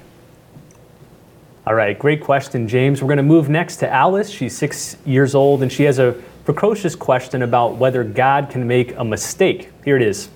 All 1.65 1.73
right, 1.73 1.97
great 1.97 2.21
question, 2.21 2.67
James. 2.67 3.01
We're 3.01 3.07
going 3.07 3.17
to 3.17 3.23
move 3.23 3.49
next 3.49 3.77
to 3.77 3.89
Alice. 3.91 4.29
She's 4.29 4.55
six 4.55 4.97
years 5.05 5.33
old 5.33 5.63
and 5.63 5.71
she 5.71 5.83
has 5.85 5.97
a 5.97 6.11
precocious 6.45 6.95
question 6.95 7.41
about 7.41 7.77
whether 7.77 8.03
God 8.03 8.51
can 8.51 8.67
make 8.67 8.95
a 8.95 9.03
mistake. 9.03 9.71
Here 9.83 9.95
it 9.95 10.03
is. 10.03 10.29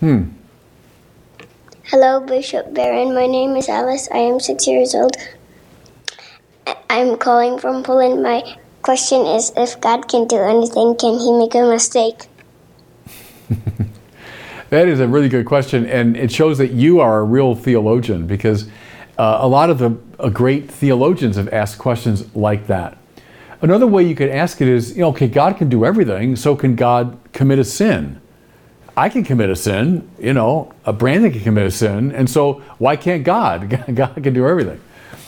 Hmm. 0.00 0.30
Hello, 1.84 2.20
Bishop 2.20 2.72
Barron. 2.72 3.14
My 3.14 3.26
name 3.26 3.54
is 3.56 3.68
Alice. 3.68 4.08
I 4.10 4.18
am 4.18 4.40
six 4.40 4.66
years 4.66 4.94
old. 4.94 5.14
I'm 6.88 7.18
calling 7.18 7.58
from 7.58 7.82
Poland. 7.82 8.22
My 8.22 8.56
question 8.86 9.26
is 9.26 9.52
if 9.56 9.80
God 9.80 10.06
can 10.06 10.28
do 10.28 10.38
anything, 10.38 10.94
can 10.94 11.18
he 11.18 11.32
make 11.32 11.54
a 11.56 11.66
mistake? 11.66 12.28
That 14.68 14.88
is 14.88 14.98
a 14.98 15.06
really 15.06 15.28
good 15.28 15.46
question, 15.46 15.86
and 15.86 16.16
it 16.16 16.32
shows 16.32 16.58
that 16.58 16.72
you 16.72 16.98
are 16.98 17.20
a 17.20 17.24
real 17.24 17.54
theologian 17.54 18.26
because 18.26 18.66
uh, 19.16 19.38
a 19.40 19.46
lot 19.46 19.70
of 19.70 19.78
the 19.78 19.96
uh, 20.18 20.28
great 20.28 20.68
theologians 20.68 21.36
have 21.36 21.48
asked 21.52 21.78
questions 21.78 22.34
like 22.34 22.66
that. 22.66 22.98
Another 23.62 23.86
way 23.86 24.02
you 24.02 24.16
could 24.16 24.28
ask 24.28 24.60
it 24.60 24.66
is, 24.66 24.96
you 24.96 25.02
know, 25.02 25.10
okay, 25.10 25.28
God 25.28 25.56
can 25.56 25.68
do 25.68 25.84
everything, 25.84 26.34
so 26.34 26.56
can 26.56 26.74
God 26.74 27.16
commit 27.32 27.60
a 27.60 27.64
sin? 27.64 28.20
I 28.96 29.08
can 29.08 29.22
commit 29.22 29.50
a 29.50 29.56
sin, 29.56 30.10
you 30.18 30.32
know, 30.32 30.72
a 30.84 30.92
Brandon 30.92 31.30
can 31.30 31.42
commit 31.42 31.66
a 31.66 31.70
sin, 31.70 32.10
and 32.10 32.28
so 32.28 32.54
why 32.78 32.96
can't 32.96 33.22
God? 33.22 33.70
God 33.94 34.14
can 34.20 34.34
do 34.34 34.48
everything. 34.48 34.80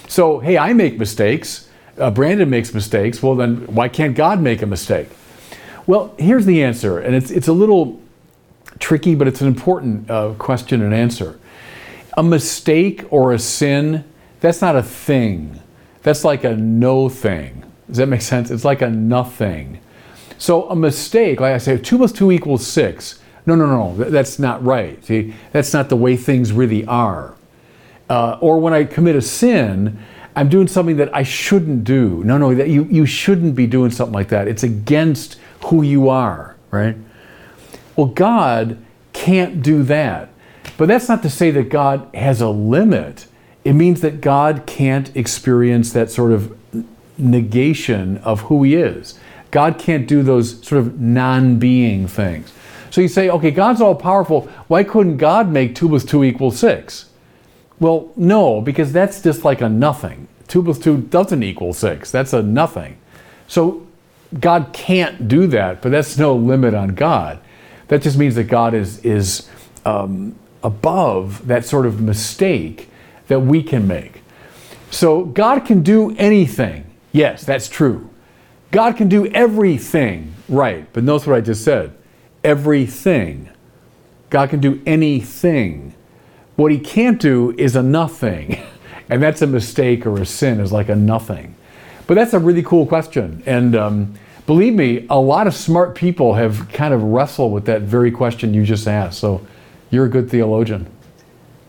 So, 0.08 0.40
hey, 0.40 0.58
I 0.58 0.72
make 0.72 0.98
mistakes. 0.98 1.67
Uh, 1.98 2.10
Brandon 2.10 2.48
makes 2.48 2.72
mistakes. 2.72 3.22
Well, 3.22 3.34
then 3.34 3.66
why 3.66 3.88
can't 3.88 4.14
God 4.14 4.40
make 4.40 4.62
a 4.62 4.66
mistake? 4.66 5.08
Well, 5.86 6.14
here's 6.18 6.46
the 6.46 6.62
answer, 6.62 6.98
and 6.98 7.14
it's 7.14 7.30
it's 7.30 7.48
a 7.48 7.52
little 7.52 8.00
tricky, 8.78 9.14
but 9.14 9.26
it's 9.26 9.40
an 9.40 9.48
important 9.48 10.10
uh, 10.10 10.34
question 10.38 10.82
and 10.82 10.94
answer. 10.94 11.38
A 12.16 12.22
mistake 12.22 13.04
or 13.10 13.32
a 13.32 13.38
sin, 13.38 14.04
that's 14.40 14.60
not 14.60 14.76
a 14.76 14.82
thing. 14.82 15.60
That's 16.02 16.24
like 16.24 16.44
a 16.44 16.54
no 16.54 17.08
thing. 17.08 17.64
Does 17.86 17.96
that 17.98 18.06
make 18.06 18.22
sense? 18.22 18.50
It's 18.50 18.64
like 18.64 18.82
a 18.82 18.90
nothing. 18.90 19.80
So 20.36 20.68
a 20.68 20.76
mistake, 20.76 21.40
like 21.40 21.54
I 21.54 21.58
say, 21.58 21.78
two 21.78 21.98
plus 21.98 22.12
two 22.12 22.30
equals 22.30 22.66
six. 22.66 23.20
No, 23.46 23.54
no, 23.54 23.66
no, 23.66 23.96
th- 23.96 24.12
that's 24.12 24.38
not 24.38 24.62
right. 24.64 25.02
See, 25.04 25.34
that's 25.52 25.72
not 25.72 25.88
the 25.88 25.96
way 25.96 26.16
things 26.16 26.52
really 26.52 26.84
are. 26.84 27.34
Uh, 28.10 28.38
or 28.40 28.58
when 28.60 28.72
I 28.72 28.84
commit 28.84 29.16
a 29.16 29.22
sin, 29.22 29.98
I'm 30.38 30.48
doing 30.48 30.68
something 30.68 30.98
that 30.98 31.12
I 31.12 31.24
shouldn't 31.24 31.82
do. 31.82 32.22
No, 32.22 32.38
no, 32.38 32.54
that 32.54 32.68
you, 32.68 32.84
you 32.84 33.06
shouldn't 33.06 33.56
be 33.56 33.66
doing 33.66 33.90
something 33.90 34.14
like 34.14 34.28
that. 34.28 34.46
It's 34.46 34.62
against 34.62 35.36
who 35.64 35.82
you 35.82 36.08
are, 36.10 36.54
right? 36.70 36.96
Well, 37.96 38.06
God 38.06 38.78
can't 39.12 39.64
do 39.64 39.82
that. 39.82 40.28
But 40.76 40.86
that's 40.86 41.08
not 41.08 41.22
to 41.22 41.28
say 41.28 41.50
that 41.50 41.70
God 41.70 42.08
has 42.14 42.40
a 42.40 42.48
limit. 42.50 43.26
It 43.64 43.72
means 43.72 44.00
that 44.02 44.20
God 44.20 44.62
can't 44.64 45.14
experience 45.16 45.92
that 45.94 46.08
sort 46.08 46.30
of 46.30 46.56
negation 47.18 48.18
of 48.18 48.42
who 48.42 48.62
He 48.62 48.76
is. 48.76 49.18
God 49.50 49.76
can't 49.76 50.06
do 50.06 50.22
those 50.22 50.64
sort 50.64 50.78
of 50.78 51.00
non 51.00 51.58
being 51.58 52.06
things. 52.06 52.52
So 52.90 53.00
you 53.00 53.08
say, 53.08 53.28
okay, 53.28 53.50
God's 53.50 53.80
all 53.80 53.96
powerful. 53.96 54.42
Why 54.68 54.84
couldn't 54.84 55.16
God 55.16 55.48
make 55.48 55.74
2 55.74 55.88
plus 55.88 56.04
2 56.04 56.22
equal 56.22 56.52
6? 56.52 57.07
Well, 57.80 58.10
no, 58.16 58.60
because 58.60 58.92
that's 58.92 59.22
just 59.22 59.44
like 59.44 59.60
a 59.60 59.68
nothing. 59.68 60.28
2 60.48 60.62
plus 60.62 60.78
2 60.78 60.98
doesn't 60.98 61.42
equal 61.42 61.72
6. 61.72 62.10
That's 62.10 62.32
a 62.32 62.42
nothing. 62.42 62.98
So 63.46 63.86
God 64.38 64.70
can't 64.72 65.28
do 65.28 65.46
that, 65.48 65.82
but 65.82 65.90
that's 65.90 66.18
no 66.18 66.34
limit 66.34 66.74
on 66.74 66.94
God. 66.94 67.40
That 67.88 68.02
just 68.02 68.18
means 68.18 68.34
that 68.34 68.44
God 68.44 68.74
is, 68.74 68.98
is 69.04 69.48
um, 69.84 70.34
above 70.62 71.46
that 71.46 71.64
sort 71.64 71.86
of 71.86 72.00
mistake 72.00 72.90
that 73.28 73.40
we 73.40 73.62
can 73.62 73.86
make. 73.86 74.22
So 74.90 75.24
God 75.24 75.64
can 75.64 75.82
do 75.82 76.14
anything. 76.16 76.84
Yes, 77.12 77.44
that's 77.44 77.68
true. 77.68 78.10
God 78.70 78.96
can 78.96 79.08
do 79.08 79.26
everything 79.28 80.34
right. 80.48 80.86
But 80.92 81.04
notice 81.04 81.26
what 81.26 81.36
I 81.36 81.40
just 81.40 81.64
said 81.64 81.94
everything. 82.44 83.48
God 84.30 84.50
can 84.50 84.60
do 84.60 84.80
anything. 84.86 85.94
What 86.58 86.72
he 86.72 86.78
can't 86.80 87.20
do 87.20 87.54
is 87.56 87.76
a 87.76 87.82
nothing. 87.82 88.60
And 89.10 89.22
that's 89.22 89.40
a 89.40 89.46
mistake 89.46 90.04
or 90.04 90.20
a 90.20 90.26
sin, 90.26 90.60
is 90.60 90.70
like 90.70 90.90
a 90.90 90.94
nothing. 90.94 91.54
But 92.06 92.12
that's 92.12 92.34
a 92.34 92.38
really 92.38 92.62
cool 92.62 92.84
question. 92.84 93.42
And 93.46 93.74
um, 93.74 94.14
believe 94.44 94.74
me, 94.74 95.06
a 95.08 95.18
lot 95.18 95.46
of 95.46 95.54
smart 95.54 95.94
people 95.94 96.34
have 96.34 96.68
kind 96.74 96.92
of 96.92 97.02
wrestled 97.02 97.54
with 97.54 97.64
that 97.64 97.80
very 97.80 98.10
question 98.10 98.52
you 98.52 98.64
just 98.64 98.86
asked. 98.86 99.18
So 99.18 99.40
you're 99.90 100.04
a 100.04 100.10
good 100.10 100.28
theologian. 100.30 100.86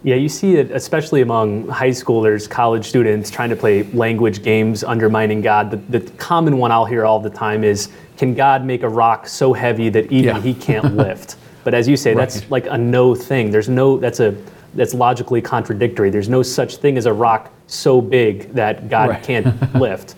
Yeah, 0.03 0.15
you 0.15 0.27
see 0.27 0.57
it 0.57 0.71
especially 0.71 1.21
among 1.21 1.69
high 1.69 1.91
schoolers, 1.91 2.49
college 2.49 2.85
students 2.85 3.29
trying 3.29 3.51
to 3.51 3.55
play 3.55 3.83
language 3.93 4.43
games 4.43 4.83
undermining 4.83 5.39
God. 5.41 5.71
The, 5.71 5.99
the 5.99 6.11
common 6.17 6.57
one 6.57 6.73
I'll 6.73 6.83
hear 6.83 7.05
all 7.05 7.21
the 7.21 7.29
time 7.29 7.63
is 7.63 7.87
Can 8.17 8.33
God 8.33 8.65
make 8.65 8.83
a 8.83 8.89
rock 8.89 9.29
so 9.29 9.53
heavy 9.53 9.87
that 9.87 10.11
even 10.11 10.35
Yeah. 10.35 10.41
he 10.41 10.53
can't 10.53 10.97
lift? 10.97 11.37
But 11.63 11.73
as 11.73 11.87
you 11.87 11.95
say, 11.95 12.13
that's 12.13 12.49
like 12.51 12.65
a 12.67 12.77
no 12.77 13.15
thing. 13.15 13.49
There's 13.49 13.69
no, 13.69 13.97
that's 13.97 14.19
a, 14.19 14.35
that's 14.73 14.93
logically 14.93 15.41
contradictory. 15.41 16.09
There's 16.09 16.29
no 16.29 16.43
such 16.43 16.77
thing 16.77 16.97
as 16.97 17.05
a 17.05 17.13
rock 17.13 17.51
so 17.67 18.01
big 18.01 18.53
that 18.53 18.89
God 18.89 19.09
Right. 19.09 19.23
can't 19.23 19.73
lift. 19.79 20.15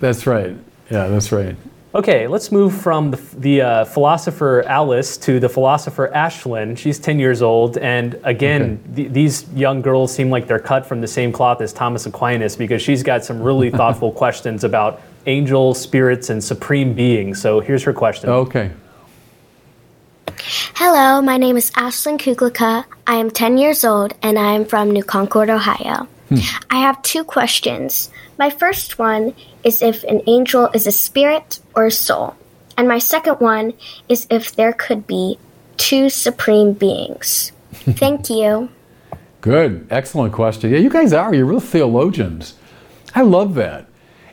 That's 0.00 0.26
right. 0.26 0.56
Yeah, 0.90 1.08
that's 1.08 1.32
right. 1.32 1.56
Okay, 1.94 2.26
let's 2.26 2.50
move 2.50 2.74
from 2.74 3.10
the, 3.10 3.16
the 3.36 3.60
uh, 3.60 3.84
philosopher 3.84 4.62
Alice 4.66 5.18
to 5.18 5.38
the 5.38 5.48
philosopher 5.48 6.10
Ashlyn. 6.14 6.76
She's 6.78 6.98
10 6.98 7.18
years 7.18 7.42
old, 7.42 7.76
and 7.76 8.18
again, 8.24 8.82
th- 8.96 9.12
these 9.12 9.46
young 9.52 9.82
girls 9.82 10.10
seem 10.10 10.30
like 10.30 10.46
they're 10.46 10.58
cut 10.58 10.86
from 10.86 11.02
the 11.02 11.06
same 11.06 11.32
cloth 11.32 11.60
as 11.60 11.70
Thomas 11.74 12.06
Aquinas 12.06 12.56
because 12.56 12.80
she's 12.80 13.02
got 13.02 13.24
some 13.26 13.42
really 13.42 13.70
thoughtful 13.78 14.10
questions 14.10 14.64
about 14.64 15.02
angels, 15.26 15.78
spirits, 15.78 16.30
and 16.30 16.42
supreme 16.42 16.94
beings. 16.94 17.40
So 17.42 17.60
here's 17.60 17.82
her 17.82 17.92
question. 17.92 18.30
Okay. 18.30 18.70
Hello, 20.74 21.20
my 21.22 21.36
name 21.36 21.56
is 21.56 21.70
Ashlyn 21.72 22.18
Kuklika. 22.18 22.84
I 23.06 23.16
am 23.16 23.30
10 23.30 23.58
years 23.58 23.84
old 23.84 24.14
and 24.22 24.38
I 24.38 24.52
am 24.52 24.64
from 24.64 24.90
New 24.90 25.04
Concord, 25.04 25.50
Ohio. 25.50 26.06
Hmm. 26.28 26.36
I 26.70 26.80
have 26.80 27.02
two 27.02 27.24
questions. 27.24 28.10
My 28.38 28.50
first 28.50 28.98
one 28.98 29.34
is 29.64 29.82
if 29.82 30.04
an 30.04 30.22
angel 30.26 30.70
is 30.74 30.86
a 30.86 30.92
spirit 30.92 31.60
or 31.74 31.86
a 31.86 31.90
soul. 31.90 32.34
And 32.76 32.88
my 32.88 32.98
second 32.98 33.36
one 33.36 33.74
is 34.08 34.26
if 34.30 34.56
there 34.56 34.72
could 34.72 35.06
be 35.06 35.38
two 35.76 36.08
supreme 36.08 36.72
beings. 36.72 37.52
Thank 37.72 38.30
you. 38.30 38.70
Good. 39.40 39.86
Excellent 39.90 40.32
question. 40.32 40.70
Yeah, 40.70 40.78
you 40.78 40.90
guys 40.90 41.12
are. 41.12 41.34
You're 41.34 41.46
real 41.46 41.60
theologians. 41.60 42.54
I 43.14 43.22
love 43.22 43.54
that. 43.54 43.86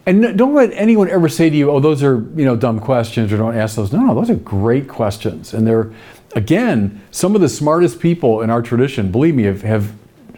And 0.09 0.35
don't 0.35 0.55
let 0.55 0.71
anyone 0.73 1.07
ever 1.07 1.29
say 1.29 1.51
to 1.51 1.55
you, 1.55 1.69
"Oh, 1.69 1.79
those 1.79 2.01
are 2.01 2.15
you 2.35 2.43
know 2.43 2.55
dumb 2.55 2.79
questions," 2.79 3.31
or 3.31 3.37
"Don't 3.37 3.55
ask 3.55 3.75
those." 3.75 3.93
No, 3.93 3.99
no, 3.99 4.15
those 4.15 4.31
are 4.31 4.35
great 4.35 4.87
questions, 4.87 5.53
and 5.53 5.67
they're 5.67 5.91
again 6.35 6.99
some 7.11 7.35
of 7.35 7.41
the 7.41 7.47
smartest 7.47 7.99
people 7.99 8.41
in 8.41 8.49
our 8.49 8.63
tradition. 8.63 9.11
Believe 9.11 9.35
me, 9.35 9.43
have, 9.43 9.61
have 9.61 9.91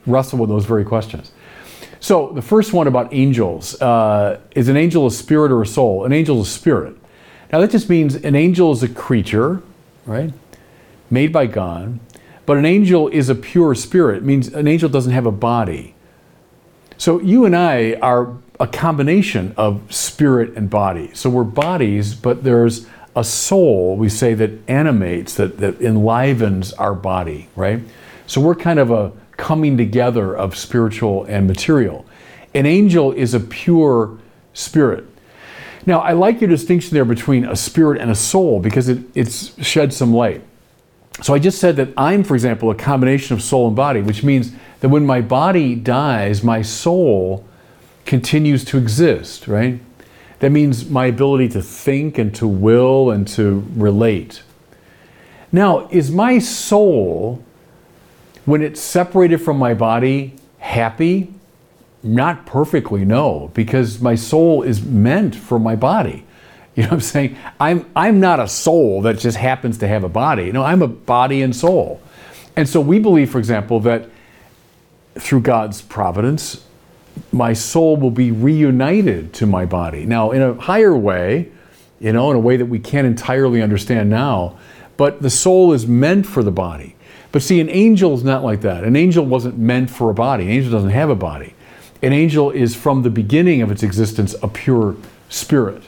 wrestled 0.06 0.42
with 0.42 0.50
those 0.50 0.66
very 0.66 0.84
questions. 0.84 1.32
So 2.02 2.34
the 2.36 2.42
first 2.42 2.74
one 2.74 2.86
about 2.86 3.14
angels 3.14 3.82
uh, 3.82 4.42
is 4.56 4.68
an 4.68 4.76
angel 4.76 5.08
a 5.08 5.12
spirit 5.12 5.54
or 5.54 5.62
a 5.62 5.68
soul? 5.68 6.04
An 6.04 6.12
angel 6.12 6.42
is 6.42 6.48
a 6.48 6.52
spirit. 6.52 6.98
Now 7.54 7.62
that 7.62 7.72
just 7.72 7.90
means 7.90 8.16
an 8.16 8.36
angel 8.36 8.74
is 8.74 8.84
a 8.84 8.90
creature, 8.90 9.62
right, 10.06 10.34
made 11.10 11.32
by 11.32 11.46
God. 11.46 11.98
But 12.46 12.58
an 12.58 12.66
angel 12.66 13.08
is 13.08 13.30
a 13.30 13.36
pure 13.36 13.74
spirit. 13.76 14.18
It 14.18 14.24
means 14.24 14.50
an 14.50 14.68
angel 14.68 14.90
doesn't 14.90 15.14
have 15.14 15.26
a 15.26 15.32
body. 15.32 15.96
So 17.02 17.20
you 17.20 17.46
and 17.46 17.56
I 17.56 17.94
are 17.96 18.38
a 18.60 18.68
combination 18.68 19.56
of 19.58 19.92
spirit 19.92 20.56
and 20.56 20.70
body. 20.70 21.10
So 21.16 21.32
we're 21.32 21.44
bodies, 21.44 22.14
but 22.14 22.44
there's 22.44 22.86
a 23.16 23.24
soul, 23.24 23.98
we 23.98 24.08
say, 24.08 24.36
that 24.36 24.52
animates, 24.70 25.34
that, 25.34 25.58
that 25.58 25.82
enlivens 25.82 26.74
our 26.74 26.94
body, 26.94 27.50
right? 27.56 27.80
So 28.28 28.40
we're 28.40 28.54
kind 28.54 28.78
of 28.78 28.92
a 28.92 29.14
coming 29.36 29.78
together 29.78 30.38
of 30.38 30.56
spiritual 30.56 31.24
and 31.24 31.48
material. 31.48 32.06
An 32.54 32.68
angel 32.68 33.14
is 33.14 33.34
a 33.34 33.40
pure 33.40 34.20
spirit. 34.54 35.04
Now, 35.88 36.02
I 36.02 36.14
like 36.14 36.40
your 36.40 36.52
distinction 36.52 36.94
there 36.94 37.04
between 37.04 37.46
a 37.46 37.56
spirit 37.56 38.00
and 38.00 38.12
a 38.12 38.16
soul 38.16 38.60
because 38.60 38.88
it 38.90 39.00
it's 39.16 39.60
sheds 39.66 39.98
some 39.98 40.14
light. 40.14 40.44
So 41.20 41.34
I 41.34 41.40
just 41.40 41.60
said 41.60 41.76
that 41.76 41.90
I'm, 41.98 42.24
for 42.24 42.36
example, 42.36 42.72
a 42.72 42.76
combination 42.76 43.36
of 43.36 43.44
soul 43.44 43.68
and 43.68 43.76
body, 43.76 44.02
which 44.02 44.24
means 44.24 44.54
that 44.80 44.90
when 44.90 45.06
my 45.06 45.22
body 45.22 45.76
dies, 45.76 46.44
my 46.44 46.62
soul 46.62 47.46
continues 48.06 48.64
to 48.66 48.78
exist, 48.78 49.48
right? 49.48 49.80
That 50.40 50.52
means 50.52 50.90
my 50.90 51.06
ability 51.06 51.50
to 51.50 51.62
think 51.62 52.18
and 52.18 52.34
to 52.36 52.48
will 52.48 53.12
and 53.12 53.28
to 53.30 53.64
relate. 53.76 54.42
Now, 55.52 55.88
is 55.90 56.10
my 56.10 56.40
soul, 56.40 57.44
when 58.46 58.62
it's 58.64 58.82
separated 58.82 59.40
from 59.40 59.58
my 59.58 59.74
body, 59.76 60.34
happy? 60.58 61.34
Not 62.02 62.48
perfectly, 62.48 63.06
no, 63.06 63.52
because 63.54 64.02
my 64.02 64.16
soul 64.16 64.64
is 64.64 64.82
meant 64.82 65.36
for 65.36 65.60
my 65.60 65.76
body. 65.76 66.26
You 66.76 66.84
know 66.84 66.90
what 66.90 66.96
I'm 66.96 67.02
saying? 67.02 67.38
I'm, 67.60 67.92
I'm 67.98 68.22
not 68.22 68.40
a 68.40 68.48
soul 68.48 69.02
that 69.02 69.20
just 69.20 69.36
happens 69.36 69.80
to 69.80 69.90
have 69.90 70.06
a 70.06 70.10
body. 70.10 70.54
No, 70.54 70.64
I'm 70.64 70.82
a 70.82 70.88
body 70.88 71.42
and 71.42 71.54
soul. 71.54 72.02
And 72.56 72.68
so 72.68 72.80
we 72.80 72.98
believe, 72.98 73.30
for 73.30 73.40
example, 73.40 73.82
that 73.82 74.10
through 75.16 75.42
God's 75.42 75.82
providence, 75.82 76.66
my 77.32 77.52
soul 77.52 77.98
will 77.98 78.12
be 78.12 78.32
reunited 78.32 79.34
to 79.34 79.46
my 79.46 79.66
body. 79.66 80.06
Now, 80.06 80.32
in 80.32 80.42
a 80.42 80.54
higher 80.54 80.96
way, 80.96 81.52
you 82.00 82.14
know, 82.14 82.32
in 82.32 82.38
a 82.38 82.40
way 82.40 82.58
that 82.58 82.66
we 82.66 82.80
can't 82.80 83.06
entirely 83.06 83.62
understand 83.62 84.10
now, 84.10 84.58
but 84.98 85.22
the 85.22 85.30
soul 85.30 85.74
is 85.74 85.86
meant 85.86 86.26
for 86.26 86.42
the 86.42 86.52
body. 86.52 86.96
But 87.32 87.42
see, 87.42 87.60
an 87.60 87.70
angel 87.70 88.14
is 88.14 88.24
not 88.24 88.44
like 88.44 88.62
that. 88.62 88.84
An 88.84 88.96
angel 88.96 89.26
wasn't 89.26 89.58
meant 89.58 89.90
for 89.90 90.10
a 90.10 90.14
body, 90.14 90.46
an 90.46 90.50
angel 90.52 90.72
doesn't 90.72 90.90
have 90.90 91.10
a 91.10 91.16
body. 91.16 91.54
An 92.02 92.14
angel 92.14 92.50
is 92.50 92.76
from 92.76 93.04
the 93.04 93.10
beginning 93.10 93.62
of 93.62 93.72
its 93.72 93.84
existence 93.84 94.36
a 94.42 94.48
pure 94.48 94.96
spirit. 95.30 95.84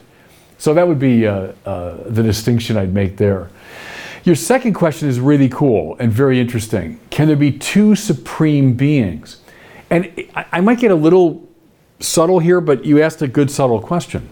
So 0.58 0.74
that 0.74 0.86
would 0.86 0.98
be 0.98 1.26
uh, 1.26 1.52
uh, 1.66 1.96
the 2.06 2.22
distinction 2.22 2.76
I'd 2.76 2.94
make 2.94 3.16
there. 3.16 3.50
Your 4.24 4.34
second 4.34 4.72
question 4.72 5.08
is 5.08 5.20
really 5.20 5.48
cool 5.48 5.96
and 5.98 6.10
very 6.10 6.40
interesting. 6.40 6.98
Can 7.10 7.28
there 7.28 7.36
be 7.36 7.52
two 7.52 7.94
supreme 7.94 8.74
beings? 8.74 9.38
And 9.90 10.12
I, 10.34 10.46
I 10.52 10.60
might 10.60 10.78
get 10.78 10.90
a 10.90 10.94
little 10.94 11.46
subtle 12.00 12.38
here, 12.38 12.60
but 12.60 12.84
you 12.84 13.02
asked 13.02 13.20
a 13.22 13.28
good 13.28 13.50
subtle 13.50 13.80
question. 13.80 14.28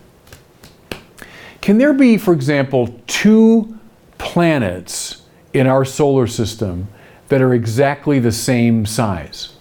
Can 1.60 1.78
there 1.78 1.92
be, 1.92 2.16
for 2.16 2.32
example, 2.32 2.98
two 3.06 3.78
planets 4.18 5.22
in 5.52 5.66
our 5.66 5.84
solar 5.84 6.26
system 6.26 6.88
that 7.28 7.40
are 7.40 7.54
exactly 7.54 8.18
the 8.18 8.32
same 8.32 8.86
size? 8.86 9.54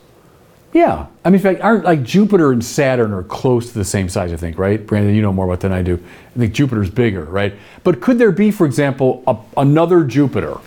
Yeah. 0.74 1.08
I 1.26 1.30
mean, 1.30 1.36
in 1.36 1.42
fact, 1.42 1.62
aren't 1.62 1.84
like 1.84 2.04
Jupiter 2.04 2.52
and 2.52 2.64
Saturn 2.64 3.12
are 3.12 3.24
close 3.24 3.68
to 3.72 3.74
the 3.78 3.86
same 3.86 4.08
size, 4.08 4.32
I 4.32 4.38
think, 4.38 4.58
right? 4.58 4.86
Brandon, 4.86 5.14
you 5.14 5.22
know 5.22 5.34
more 5.34 5.46
about 5.46 5.60
than 5.60 5.72
I 5.72 5.82
do. 5.82 6.02
I 6.36 6.40
think 6.40 6.54
Jupiter's 6.54 6.90
bigger, 6.90 7.26
right? 7.26 7.54
But 7.84 8.00
could 8.00 8.18
there 8.18 8.32
be, 8.32 8.52
for 8.52 8.66
example, 8.66 9.24
a, 9.28 9.38
another 9.58 10.04
Jupiter? 10.04 10.58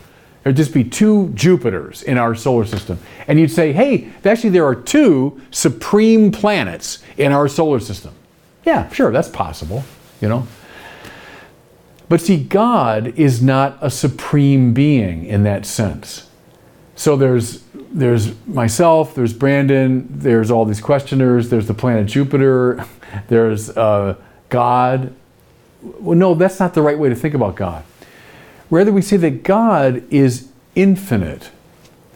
There'd 0.42 0.56
just 0.56 0.74
be 0.74 0.84
two 0.84 1.28
Jupiters 1.34 2.02
in 2.02 2.18
our 2.18 2.34
solar 2.34 2.66
system. 2.66 2.98
And 3.26 3.40
you'd 3.40 3.50
say, 3.50 3.72
hey, 3.72 4.10
actually, 4.24 4.50
there 4.50 4.66
are 4.66 4.74
two 4.74 5.40
supreme 5.50 6.30
planets 6.30 7.02
in 7.16 7.32
our 7.32 7.48
solar 7.48 7.80
system. 7.80 8.12
Yeah, 8.66 8.90
sure, 8.90 9.10
that's 9.10 9.28
possible, 9.28 9.84
you 10.20 10.28
know? 10.28 10.46
But 12.10 12.20
see, 12.20 12.44
God 12.44 13.18
is 13.18 13.42
not 13.42 13.78
a 13.80 13.90
supreme 13.90 14.74
being 14.74 15.24
in 15.24 15.44
that 15.44 15.64
sense. 15.64 16.23
So 16.96 17.16
there's 17.16 17.62
there's 17.74 18.34
myself, 18.46 19.14
there's 19.14 19.32
Brandon, 19.32 20.06
there's 20.10 20.50
all 20.50 20.64
these 20.64 20.80
questioners, 20.80 21.48
there's 21.48 21.66
the 21.66 21.74
planet 21.74 22.06
Jupiter, 22.06 22.84
there's 23.28 23.70
uh, 23.70 24.16
God. 24.48 25.14
Well, 25.82 26.16
no, 26.16 26.34
that's 26.34 26.58
not 26.58 26.74
the 26.74 26.82
right 26.82 26.98
way 26.98 27.08
to 27.08 27.14
think 27.14 27.34
about 27.34 27.56
God. 27.56 27.84
Rather, 28.70 28.90
we 28.92 29.02
say 29.02 29.16
that 29.18 29.42
God 29.42 30.02
is 30.10 30.48
infinite. 30.74 31.50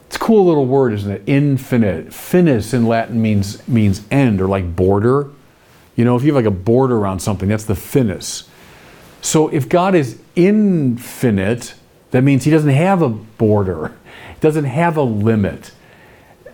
It's 0.07 0.15
a 0.15 0.19
cool 0.19 0.45
little 0.45 0.65
word, 0.65 0.93
isn't 0.93 1.11
it? 1.11 1.23
Infinite. 1.27 2.13
Finis 2.13 2.73
in 2.73 2.87
Latin 2.87 3.21
means 3.21 3.65
means 3.67 4.01
end 4.09 4.41
or 4.41 4.47
like 4.47 4.75
border. 4.75 5.29
You 5.95 6.05
know, 6.05 6.15
if 6.15 6.23
you 6.23 6.33
have 6.33 6.43
like 6.43 6.51
a 6.51 6.55
border 6.55 6.97
around 6.97 7.19
something, 7.19 7.49
that's 7.49 7.65
the 7.65 7.75
finis. 7.75 8.49
So 9.21 9.49
if 9.49 9.69
God 9.69 9.95
is 9.95 10.19
infinite, 10.35 11.75
that 12.11 12.23
means 12.23 12.43
he 12.43 12.51
doesn't 12.51 12.69
have 12.69 13.01
a 13.01 13.09
border, 13.09 13.95
doesn't 14.39 14.65
have 14.65 14.97
a 14.97 15.03
limit. 15.03 15.71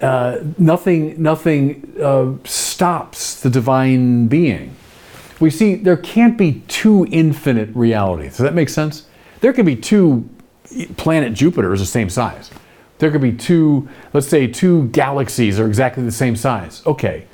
Uh, 0.01 0.39
nothing 0.57 1.21
nothing 1.21 1.93
uh, 2.01 2.33
stops 2.43 3.41
the 3.41 3.49
divine 3.49 4.27
being. 4.27 4.75
we 5.39 5.49
see 5.49 5.75
there 5.75 5.97
can't 5.97 6.37
be 6.37 6.61
two 6.67 7.07
infinite 7.11 7.69
realities. 7.73 8.37
Does 8.37 8.43
that 8.43 8.53
make 8.53 8.69
sense? 8.69 9.07
There 9.39 9.53
could 9.53 9.65
be 9.65 9.75
two 9.75 10.29
planet 10.97 11.33
Jupiters 11.33 11.79
the 11.79 11.85
same 11.85 12.09
size. 12.09 12.51
There 12.97 13.11
could 13.11 13.21
be 13.21 13.33
two, 13.33 13.87
let's 14.13 14.27
say, 14.27 14.47
two 14.47 14.87
galaxies 14.87 15.59
are 15.59 15.67
exactly 15.67 16.03
the 16.03 16.11
same 16.11 16.35
size. 16.35 16.81
Okay. 16.85 17.25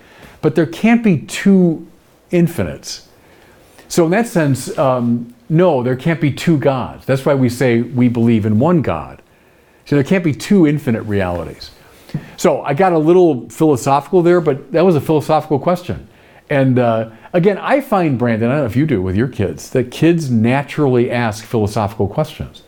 But 0.41 0.55
there 0.55 0.65
can't 0.65 1.03
be 1.03 1.19
two 1.19 1.87
infinites. 2.31 3.07
So, 3.87 4.05
in 4.05 4.11
that 4.11 4.27
sense, 4.27 4.75
um, 4.77 5.33
no, 5.51 5.83
there 5.83 5.97
can't 5.97 6.21
be 6.21 6.31
two 6.31 6.57
gods. 6.57 7.05
That's 7.05 7.25
why 7.25 7.35
we 7.35 7.49
say 7.49 7.81
we 7.81 8.07
believe 8.07 8.45
in 8.45 8.57
one 8.57 8.81
God. 8.81 9.21
So, 9.85 9.95
there 9.95 10.03
can't 10.03 10.23
be 10.23 10.33
two 10.33 10.65
infinite 10.65 11.01
realities. 11.01 11.71
So, 12.37 12.61
I 12.61 12.73
got 12.73 12.93
a 12.93 12.97
little 12.97 13.49
philosophical 13.49 14.21
there, 14.21 14.39
but 14.39 14.71
that 14.71 14.85
was 14.85 14.95
a 14.95 15.01
philosophical 15.01 15.59
question. 15.59 16.07
And 16.49 16.79
uh, 16.79 17.11
again, 17.33 17.57
I 17.57 17.81
find, 17.81 18.17
Brandon, 18.17 18.49
I 18.49 18.53
don't 18.53 18.61
know 18.61 18.65
if 18.65 18.77
you 18.77 18.85
do 18.85 19.01
with 19.01 19.15
your 19.15 19.27
kids, 19.27 19.69
that 19.71 19.91
kids 19.91 20.31
naturally 20.31 21.11
ask 21.11 21.43
philosophical 21.43 22.07
questions. 22.07 22.63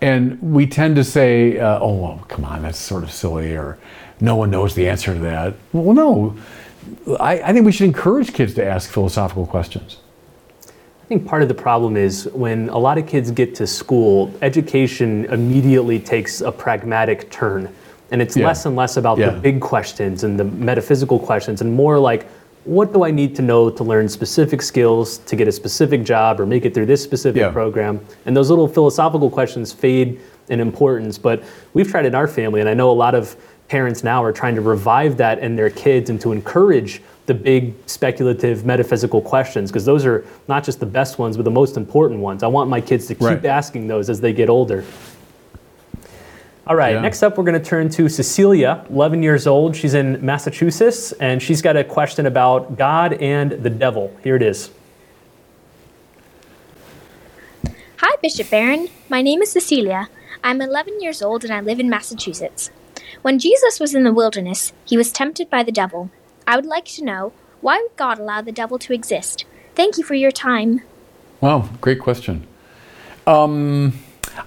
And 0.00 0.40
we 0.40 0.66
tend 0.66 0.94
to 0.96 1.04
say, 1.04 1.58
uh, 1.58 1.80
oh, 1.80 1.94
well, 1.94 2.26
come 2.28 2.44
on, 2.44 2.62
that's 2.62 2.78
sort 2.78 3.02
of 3.02 3.10
silly, 3.10 3.56
or 3.56 3.78
no 4.20 4.36
one 4.36 4.50
knows 4.50 4.76
the 4.76 4.88
answer 4.88 5.14
to 5.14 5.20
that. 5.20 5.54
Well, 5.72 5.94
no. 5.94 6.36
I, 7.18 7.42
I 7.42 7.52
think 7.52 7.66
we 7.66 7.72
should 7.72 7.86
encourage 7.86 8.32
kids 8.32 8.54
to 8.54 8.64
ask 8.64 8.90
philosophical 8.90 9.46
questions. 9.46 9.98
I 11.12 11.14
think 11.16 11.28
part 11.28 11.42
of 11.42 11.48
the 11.48 11.54
problem 11.54 11.98
is 11.98 12.26
when 12.32 12.70
a 12.70 12.78
lot 12.78 12.96
of 12.96 13.06
kids 13.06 13.30
get 13.30 13.54
to 13.56 13.66
school, 13.66 14.32
education 14.40 15.26
immediately 15.26 15.98
takes 15.98 16.40
a 16.40 16.50
pragmatic 16.50 17.30
turn. 17.30 17.68
And 18.10 18.22
it's 18.22 18.34
Yeah. 18.34 18.46
less 18.46 18.64
and 18.64 18.74
less 18.76 18.96
about 18.96 19.18
Yeah. 19.18 19.28
the 19.28 19.38
big 19.38 19.60
questions 19.60 20.24
and 20.24 20.40
the 20.40 20.44
metaphysical 20.44 21.18
questions 21.18 21.60
and 21.60 21.70
more 21.70 21.98
like, 21.98 22.24
what 22.64 22.94
do 22.94 23.04
I 23.04 23.10
need 23.10 23.36
to 23.36 23.42
know 23.42 23.68
to 23.68 23.84
learn 23.84 24.08
specific 24.08 24.62
skills 24.62 25.18
to 25.26 25.36
get 25.36 25.46
a 25.46 25.52
specific 25.52 26.02
job 26.02 26.40
or 26.40 26.46
make 26.46 26.64
it 26.64 26.72
through 26.72 26.86
this 26.86 27.02
specific 27.02 27.40
Yeah. 27.42 27.50
program? 27.50 28.00
And 28.24 28.34
those 28.34 28.48
little 28.48 28.66
philosophical 28.66 29.28
questions 29.28 29.70
fade 29.70 30.18
in 30.48 30.60
importance. 30.60 31.18
But 31.18 31.42
we've 31.74 31.90
tried 31.90 32.06
in 32.06 32.14
our 32.14 32.26
family, 32.26 32.60
and 32.60 32.70
I 32.70 32.72
know 32.72 32.90
a 32.90 32.92
lot 33.06 33.14
of 33.14 33.36
parents 33.68 34.02
now 34.02 34.24
are 34.24 34.32
trying 34.32 34.54
to 34.54 34.62
revive 34.62 35.18
that 35.18 35.40
in 35.40 35.56
their 35.56 35.68
kids 35.68 36.08
and 36.08 36.18
to 36.22 36.32
encourage 36.32 37.02
the 37.32 37.38
big 37.42 37.74
speculative 37.86 38.64
metaphysical 38.64 39.20
questions 39.22 39.70
because 39.70 39.84
those 39.84 40.04
are 40.04 40.24
not 40.48 40.62
just 40.64 40.80
the 40.80 40.86
best 40.86 41.18
ones 41.18 41.36
but 41.36 41.44
the 41.44 41.50
most 41.50 41.76
important 41.76 42.20
ones 42.20 42.42
i 42.42 42.46
want 42.46 42.68
my 42.68 42.80
kids 42.80 43.06
to 43.06 43.14
keep 43.14 43.22
Right. 43.22 43.44
asking 43.44 43.86
those 43.88 44.10
as 44.10 44.20
they 44.20 44.32
get 44.32 44.48
older 44.50 44.84
all 46.66 46.76
right 46.76 46.94
Yeah. 46.94 47.00
next 47.00 47.22
up 47.22 47.38
we're 47.38 47.44
going 47.44 47.60
to 47.62 47.68
turn 47.68 47.88
to 47.90 48.08
cecilia 48.08 48.84
11 48.90 49.22
years 49.22 49.46
old 49.46 49.74
she's 49.74 49.94
in 49.94 50.24
massachusetts 50.24 51.12
and 51.12 51.42
she's 51.42 51.62
got 51.62 51.76
a 51.76 51.84
question 51.84 52.26
about 52.26 52.76
god 52.76 53.14
and 53.14 53.52
the 53.52 53.70
devil 53.70 54.14
here 54.22 54.36
it 54.36 54.42
is 54.42 54.70
Hi, 58.04 58.16
Bishop 58.20 58.50
Barron. 58.50 58.88
My 59.08 59.22
name 59.22 59.42
is 59.42 59.52
Cecilia. 59.52 60.08
I'm 60.42 60.60
11 60.60 61.00
years 61.00 61.22
old 61.22 61.44
and 61.44 61.52
I 61.52 61.60
live 61.60 61.78
in 61.78 61.88
Massachusetts. 61.88 62.72
When 63.22 63.38
Jesus 63.38 63.78
was 63.78 63.94
in 63.94 64.02
the 64.02 64.12
wilderness, 64.12 64.72
he 64.84 64.96
was 64.96 65.12
tempted 65.12 65.48
by 65.48 65.62
the 65.62 65.70
devil. 65.70 66.10
I 66.46 66.56
would 66.56 66.66
like 66.66 66.86
to 66.86 67.04
know 67.04 67.32
why 67.60 67.80
would 67.80 67.96
God 67.96 68.18
allow 68.18 68.40
the 68.40 68.52
devil 68.52 68.78
to 68.80 68.92
exist? 68.92 69.44
Thank 69.74 69.96
you 69.96 70.04
for 70.04 70.14
your 70.14 70.32
time. 70.32 70.82
Wow, 71.40 71.68
great 71.80 72.00
question. 72.00 72.46
Um, 73.26 73.98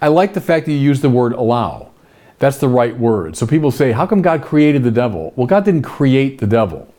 I 0.02 0.10
like 0.10 0.34
the 0.34 0.42
fact 0.42 0.66
that 0.66 0.74
you 0.74 0.78
use 0.78 1.02
the 1.02 1.10
word 1.10 1.34
allow. 1.34 1.92
That's 2.40 2.58
the 2.58 2.68
right 2.68 2.98
word. 2.98 3.38
So 3.38 3.48
people 3.48 3.72
say, 3.72 3.92
how 3.92 4.06
come 4.06 4.22
God 4.22 4.44
created 4.44 4.84
the 4.84 4.92
devil? 4.92 5.34
Well, 5.36 5.48
God 5.48 5.64
didn't 5.64 5.84
create 5.84 6.40
the 6.40 6.48
devil, 6.48 6.94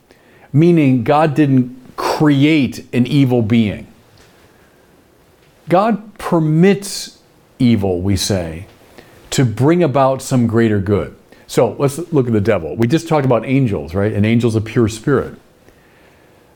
meaning 0.53 1.05
God 1.05 1.35
didn't 1.35 1.79
create 1.97 2.87
an 2.95 3.07
evil 3.07 3.43
being. 3.43 3.87
God 5.69 6.17
permits 6.19 7.19
evil, 7.59 8.01
we 8.01 8.17
say, 8.17 8.67
to 9.31 9.45
bring 9.45 9.83
about 9.83 10.23
some 10.23 10.47
greater 10.47 10.79
good. 10.79 11.17
So 11.47 11.77
let's 11.79 11.99
look 12.13 12.27
at 12.27 12.33
the 12.33 12.41
devil. 12.41 12.77
We 12.77 12.87
just 12.87 13.09
talked 13.09 13.25
about 13.25 13.45
angels, 13.47 13.95
right? 13.95 14.13
An 14.13 14.25
angel's 14.25 14.57
a 14.57 14.61
pure 14.61 14.89
spirit. 14.89 15.39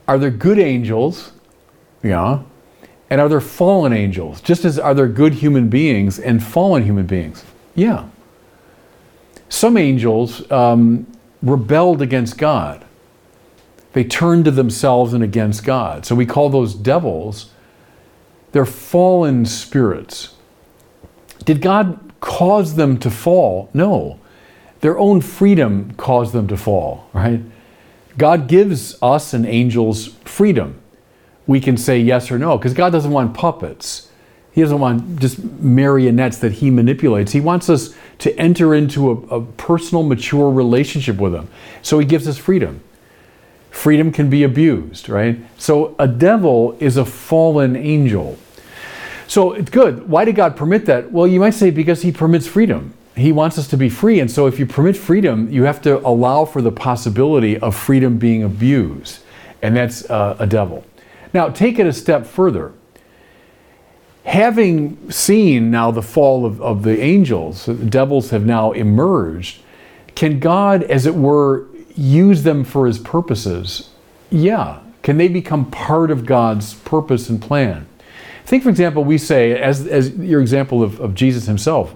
Are 0.09 0.19
there 0.19 0.31
good 0.31 0.59
angels? 0.59 1.33
Yeah. 2.03 2.43
And 3.09 3.21
are 3.21 3.29
there 3.29 3.41
fallen 3.41 3.93
angels? 3.93 4.41
Just 4.41 4.65
as 4.65 4.79
are 4.79 4.95
there 4.95 5.09
good 5.09 5.35
human 5.35 5.69
beings 5.69 6.19
and 6.19 6.43
fallen 6.43 6.85
human 6.85 7.07
beings? 7.07 7.45
Yeah. 7.75 8.07
Some 9.49 9.77
angels 9.77 10.51
um, 10.51 11.07
rebelled 11.43 12.03
against 12.03 12.39
God. 12.39 12.85
They 13.93 14.05
turned 14.05 14.45
to 14.45 14.53
themselves 14.53 15.13
and 15.13 15.25
against 15.25 15.65
God. 15.65 16.07
So 16.07 16.15
we 16.15 16.25
call 16.25 16.51
those 16.51 16.75
devils. 16.75 17.51
They're 18.53 18.65
fallen 18.65 19.45
spirits. 19.47 20.35
Did 21.45 21.61
God 21.61 22.13
cause 22.21 22.77
them 22.77 22.99
to 22.99 23.11
fall? 23.11 23.71
No. 23.75 24.20
Their 24.81 24.99
own 24.99 25.21
freedom 25.21 25.93
caused 25.97 26.33
them 26.33 26.49
to 26.49 26.57
fall, 26.57 27.09
right? 27.13 27.41
God 28.17 28.49
gives 28.49 29.01
us 29.03 29.35
and 29.35 29.47
angels 29.47 30.09
freedom 30.25 30.81
we 31.51 31.61
can 31.61 31.77
say 31.77 31.99
yes 31.99 32.31
or 32.31 32.39
no 32.39 32.57
because 32.57 32.75
God 32.75 32.91
doesn't 32.91 33.11
want 33.11 33.35
puppets. 33.35 34.09
He 34.53 34.61
doesn't 34.61 34.79
want 34.79 35.19
just 35.19 35.43
marionettes 35.43 36.39
that 36.39 36.53
he 36.53 36.71
manipulates. 36.71 37.33
He 37.33 37.41
wants 37.41 37.69
us 37.69 37.93
to 38.19 38.33
enter 38.39 38.73
into 38.73 39.11
a, 39.11 39.15
a 39.39 39.45
personal, 39.45 40.05
mature 40.05 40.49
relationship 40.49 41.17
with 41.17 41.35
him. 41.35 41.49
So 41.83 41.99
he 41.99 42.07
gives 42.07 42.29
us 42.29 42.39
freedom. 42.39 42.83
Freedom 43.71 44.13
can 44.13 44.31
be 44.31 44.45
abused, 44.45 45.09
right? 45.09 45.41
So 45.59 45.97
a 45.99 46.07
devil 46.07 46.77
is 46.79 46.97
a 46.97 47.05
fallen 47.05 47.75
angel. 47.75 48.39
So 49.27 49.53
it's 49.53 49.71
good. 49.71 50.09
Why 50.09 50.25
did 50.25 50.37
God 50.37 50.57
permit 50.57 50.87
that? 50.87 51.11
Well, 51.11 51.27
you 51.27 51.41
might 51.41 51.55
say 51.55 51.71
because 51.71 52.03
he 52.03 52.13
permits 52.13 52.47
freedom. 52.47 52.95
He 53.17 53.33
wants 53.33 53.59
us 53.59 53.69
to 53.69 53.77
be 53.77 53.89
free. 53.89 54.21
And 54.21 54.31
so 54.31 54.47
if 54.47 54.59
you 54.59 54.67
permit 54.67 54.97
freedom, 54.97 55.51
you 55.51 55.65
have 55.65 55.83
to 55.83 55.99
allow 56.07 56.45
for 56.45 56.63
the 56.63 56.73
possibility 56.73 57.59
of 57.59 57.75
freedom 57.75 58.19
being 58.19 58.43
abused. 58.43 59.21
And 59.63 59.77
that's 59.77 60.09
uh, 60.09 60.37
a 60.39 60.47
devil. 60.47 60.85
Now, 61.33 61.49
take 61.49 61.79
it 61.79 61.87
a 61.87 61.93
step 61.93 62.27
further. 62.27 62.73
Having 64.25 65.11
seen 65.11 65.71
now 65.71 65.91
the 65.91 66.03
fall 66.03 66.47
of, 66.47 66.61
of 66.63 66.83
the 66.83 67.01
angels, 67.01 67.67
the 67.67 67.75
devils 67.75 68.31
have 68.31 68.45
now 68.45 68.73
emerged, 68.73 69.61
can 70.15 70.39
God, 70.39 70.83
as 70.85 71.07
it 71.07 71.15
were, 71.15 71.67
use 71.97 72.43
them 72.43 72.65
for 72.65 72.87
his 72.87 72.99
purposes? 72.99 73.91
Yeah. 74.31 74.81
Can 75.03 75.17
they 75.17 75.29
become 75.29 75.71
part 75.71 76.11
of 76.11 76.27
God's 76.27 76.75
purpose 76.75 77.29
and 77.29 77.41
plan? 77.41 77.87
Think, 78.45 78.63
for 78.63 78.69
example, 78.69 79.05
we 79.05 79.19
say, 79.19 79.59
as, 79.59 79.87
as 79.87 80.15
your 80.17 80.41
example 80.41 80.83
of, 80.83 81.01
of 81.01 81.15
Jesus 81.15 81.47
himself, 81.47 81.95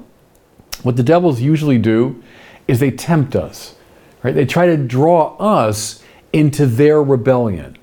what 0.84 0.96
the 0.96 1.02
devils 1.02 1.40
usually 1.40 1.78
do 1.78 2.22
is 2.68 2.78
they 2.78 2.90
tempt 2.90 3.34
us, 3.34 3.74
right? 4.22 4.34
They 4.34 4.46
try 4.46 4.66
to 4.66 4.76
draw 4.76 5.36
us 5.38 6.02
into 6.32 6.66
their 6.66 7.02
rebellion. 7.02 7.76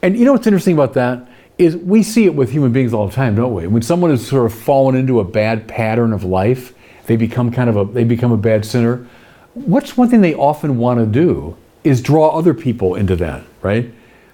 And 0.00 0.16
you 0.16 0.24
know 0.24 0.32
what's 0.32 0.46
interesting 0.46 0.74
about 0.74 0.94
that 0.94 1.28
is 1.58 1.76
we 1.76 2.02
see 2.02 2.24
it 2.24 2.34
with 2.34 2.50
human 2.50 2.72
beings 2.72 2.92
all 2.92 3.08
the 3.08 3.14
time, 3.14 3.34
don't 3.36 3.54
we? 3.54 3.66
When 3.66 3.82
someone 3.82 4.10
has 4.10 4.26
sort 4.26 4.46
of 4.46 4.54
fallen 4.54 4.94
into 4.96 5.20
a 5.20 5.24
bad 5.24 5.68
pattern 5.68 6.12
of 6.12 6.24
life, 6.24 6.74
they 7.06 7.16
become 7.16 7.50
kind 7.50 7.68
of 7.68 7.76
a 7.76 7.84
they 7.84 8.04
become 8.04 8.32
a 8.32 8.36
bad 8.36 8.64
sinner. 8.64 9.06
What's 9.54 9.96
one 9.96 10.08
thing 10.08 10.20
they 10.20 10.34
often 10.34 10.78
want 10.78 11.00
to 11.00 11.06
do 11.06 11.56
is 11.84 12.00
draw 12.00 12.30
other 12.30 12.54
people 12.54 12.94
into 12.94 13.14
that, 13.16 13.44
right? 13.62 13.92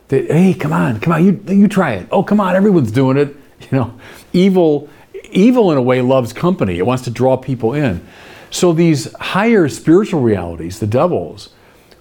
They, 0.08 0.26
hey, 0.26 0.54
come 0.54 0.72
on, 0.72 1.00
come 1.00 1.12
on, 1.12 1.24
you 1.24 1.42
you 1.48 1.68
try 1.68 1.94
it. 1.94 2.08
Oh, 2.10 2.22
come 2.22 2.40
on, 2.40 2.56
everyone's 2.56 2.92
doing 2.92 3.16
it. 3.16 3.36
You 3.70 3.76
know, 3.76 4.00
evil 4.32 4.88
evil 5.32 5.70
in 5.70 5.78
a 5.78 5.82
way 5.82 6.00
loves 6.00 6.32
company. 6.32 6.78
It 6.78 6.86
wants 6.86 7.04
to 7.04 7.10
draw 7.10 7.36
people 7.36 7.74
in. 7.74 8.06
So 8.50 8.72
these 8.72 9.12
higher 9.14 9.68
spiritual 9.68 10.20
realities, 10.20 10.80
the 10.80 10.86
devils, 10.86 11.50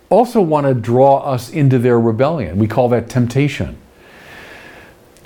also 0.09 0.41
want 0.41 0.65
to 0.65 0.73
draw 0.73 1.19
us 1.19 1.49
into 1.51 1.77
their 1.77 1.99
rebellion. 1.99 2.57
We 2.57 2.67
call 2.67 2.89
that 2.89 3.09
temptation. 3.09 3.77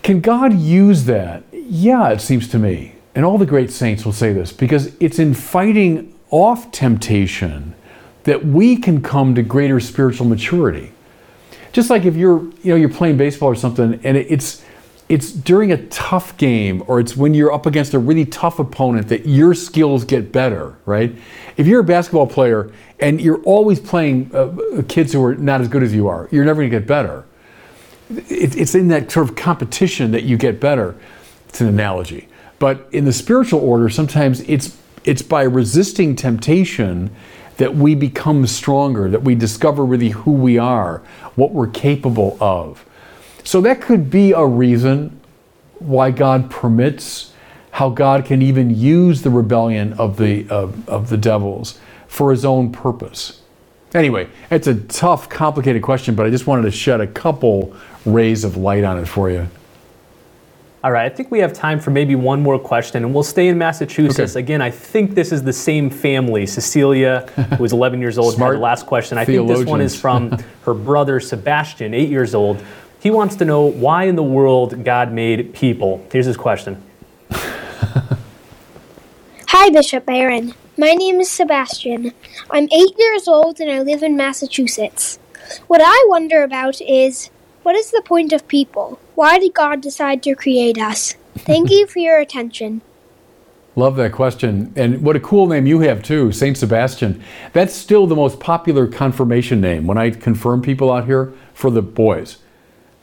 Can 0.01 0.19
God 0.19 0.53
use 0.53 1.05
that? 1.05 1.43
Yeah, 1.53 2.09
it 2.09 2.19
seems 2.19 2.49
to 2.49 2.59
me. 2.59 2.95
And 3.15 3.23
all 3.23 3.37
the 3.37 3.45
great 3.45 3.71
saints 3.71 4.03
will 4.03 4.11
say 4.11 4.33
this 4.33 4.51
because 4.51 4.93
it's 4.99 5.19
in 5.19 5.33
fighting 5.33 6.13
off 6.29 6.71
temptation 6.71 7.73
that 8.23 8.45
we 8.45 8.75
can 8.75 9.01
come 9.01 9.35
to 9.35 9.43
greater 9.43 9.79
spiritual 9.79 10.27
maturity. 10.27 10.91
Just 11.71 11.89
like 11.89 12.05
if 12.05 12.15
you're, 12.15 12.39
you 12.63 12.71
know, 12.71 12.75
you're 12.75 12.89
playing 12.89 13.17
baseball 13.17 13.49
or 13.49 13.55
something 13.55 13.99
and 14.03 14.17
it's 14.17 14.63
it's 15.13 15.31
during 15.31 15.71
a 15.71 15.85
tough 15.87 16.35
game 16.37 16.83
or 16.87 16.99
it's 16.99 17.15
when 17.15 17.33
you're 17.33 17.53
up 17.53 17.65
against 17.65 17.93
a 17.93 17.99
really 17.99 18.25
tough 18.25 18.59
opponent 18.59 19.07
that 19.09 19.25
your 19.25 19.53
skills 19.53 20.03
get 20.03 20.31
better, 20.31 20.75
right? 20.85 21.15
If 21.57 21.67
you're 21.67 21.81
a 21.81 21.83
basketball 21.83 22.27
player 22.27 22.71
and 22.99 23.21
you're 23.21 23.41
always 23.43 23.79
playing 23.79 24.31
uh, 24.33 24.81
kids 24.87 25.13
who 25.13 25.23
are 25.23 25.35
not 25.35 25.61
as 25.61 25.67
good 25.67 25.83
as 25.83 25.93
you 25.93 26.07
are, 26.07 26.27
you're 26.31 26.45
never 26.45 26.61
going 26.61 26.71
to 26.71 26.79
get 26.79 26.87
better 26.87 27.25
it, 28.09 28.55
it's 28.55 28.75
in 28.75 28.87
that 28.89 29.11
sort 29.11 29.29
of 29.29 29.35
competition 29.35 30.11
that 30.11 30.23
you 30.23 30.37
get 30.37 30.59
better. 30.59 30.95
It's 31.49 31.61
an 31.61 31.67
analogy. 31.67 32.27
But 32.59 32.87
in 32.91 33.05
the 33.05 33.13
spiritual 33.13 33.59
order, 33.59 33.89
sometimes 33.89 34.41
it's 34.41 34.77
it's 35.03 35.21
by 35.21 35.43
resisting 35.43 36.15
temptation 36.15 37.13
that 37.57 37.75
we 37.75 37.93
become 37.93 38.47
stronger, 38.47 39.09
that 39.09 39.21
we 39.21 39.35
discover 39.35 39.85
really 39.85 40.09
who 40.09 40.31
we 40.31 40.57
are, 40.57 40.99
what 41.35 41.51
we're 41.51 41.67
capable 41.67 42.37
of. 42.39 42.85
So 43.43 43.61
that 43.61 43.81
could 43.81 44.09
be 44.09 44.31
a 44.31 44.45
reason 44.45 45.19
why 45.79 46.11
God 46.11 46.49
permits, 46.49 47.33
how 47.71 47.89
God 47.89 48.25
can 48.25 48.41
even 48.41 48.69
use 48.69 49.21
the 49.21 49.29
rebellion 49.29 49.93
of 49.93 50.17
the, 50.17 50.47
of, 50.49 50.87
of 50.87 51.09
the 51.09 51.17
devils 51.17 51.79
for 52.07 52.31
his 52.31 52.45
own 52.45 52.71
purpose. 52.71 53.41
Anyway, 53.93 54.27
it's 54.49 54.67
a 54.67 54.75
tough, 54.75 55.29
complicated 55.29 55.83
question, 55.83 56.15
but 56.15 56.25
I 56.25 56.29
just 56.29 56.47
wanted 56.47 56.63
to 56.63 56.71
shed 56.71 57.01
a 57.01 57.07
couple 57.07 57.75
rays 58.05 58.43
of 58.43 58.57
light 58.57 58.83
on 58.83 58.97
it 58.97 59.05
for 59.05 59.29
you. 59.29 59.47
All 60.83 60.91
right, 60.91 61.09
I 61.09 61.15
think 61.15 61.31
we 61.31 61.39
have 61.39 61.53
time 61.53 61.79
for 61.79 61.91
maybe 61.91 62.13
one 62.13 62.41
more 62.41 62.59
question, 62.59 63.05
and 63.05 63.13
we'll 63.13 63.23
stay 63.23 63.47
in 63.47 63.57
Massachusetts. 63.57 64.35
Okay. 64.35 64.39
Again, 64.43 64.61
I 64.61 64.69
think 64.69 65.15
this 65.15 65.31
is 65.31 65.41
the 65.41 65.53
same 65.53 65.89
family. 65.89 66.45
Cecilia, 66.45 67.21
who 67.57 67.63
is 67.63 67.71
11 67.73 68.01
years 68.01 68.17
old, 68.17 68.37
had 68.37 68.51
the 68.51 68.57
last 68.57 68.85
question. 68.85 69.17
I 69.17 69.23
think 69.23 69.47
this 69.47 69.65
one 69.65 69.79
is 69.79 69.99
from 69.99 70.37
her 70.65 70.73
brother 70.73 71.21
Sebastian, 71.21 71.93
eight 71.93 72.09
years 72.09 72.35
old. 72.35 72.61
He 73.03 73.11
wants 73.11 73.35
to 73.35 73.43
know 73.43 73.65
why 73.65 74.05
in 74.05 74.15
the 74.15 74.23
world 74.23 74.85
God 74.85 75.11
made 75.11 75.53
people. 75.53 76.07
Here's 76.09 76.25
his 76.25 76.37
question. 76.37 76.81
Hi, 79.49 79.69
Bishop 79.71 80.05
Barron. 80.05 80.53
My 80.77 80.93
name 80.93 81.19
is 81.19 81.29
Sebastian. 81.29 82.13
I'm 82.49 82.69
eight 82.71 82.95
years 82.97 83.27
old 83.27 83.59
and 83.59 83.69
I 83.69 83.81
live 83.81 84.03
in 84.03 84.15
Massachusetts. 84.15 85.19
What 85.67 85.81
I 85.83 86.05
wonder 86.07 86.43
about 86.43 86.79
is 86.79 87.29
what 87.63 87.75
is 87.75 87.91
the 87.91 88.01
point 88.05 88.31
of 88.31 88.47
people? 88.47 88.97
Why 89.15 89.37
did 89.37 89.53
God 89.53 89.81
decide 89.81 90.23
to 90.23 90.33
create 90.33 90.77
us? 90.77 91.15
Thank 91.39 91.71
you 91.71 91.85
for 91.87 91.99
your 91.99 92.21
attention. 92.21 92.81
Love 93.75 93.97
that 93.97 94.13
question. 94.13 94.71
And 94.77 95.01
what 95.01 95.17
a 95.17 95.19
cool 95.19 95.47
name 95.47 95.65
you 95.65 95.81
have, 95.81 96.03
too, 96.03 96.31
St. 96.31 96.55
Sebastian. 96.57 97.21
That's 97.51 97.73
still 97.73 98.07
the 98.07 98.15
most 98.15 98.39
popular 98.39 98.87
confirmation 98.87 99.59
name 99.59 99.87
when 99.87 99.97
I 99.97 100.11
confirm 100.11 100.61
people 100.61 100.89
out 100.89 101.05
here 101.05 101.33
for 101.53 101.69
the 101.69 101.81
boys. 101.81 102.37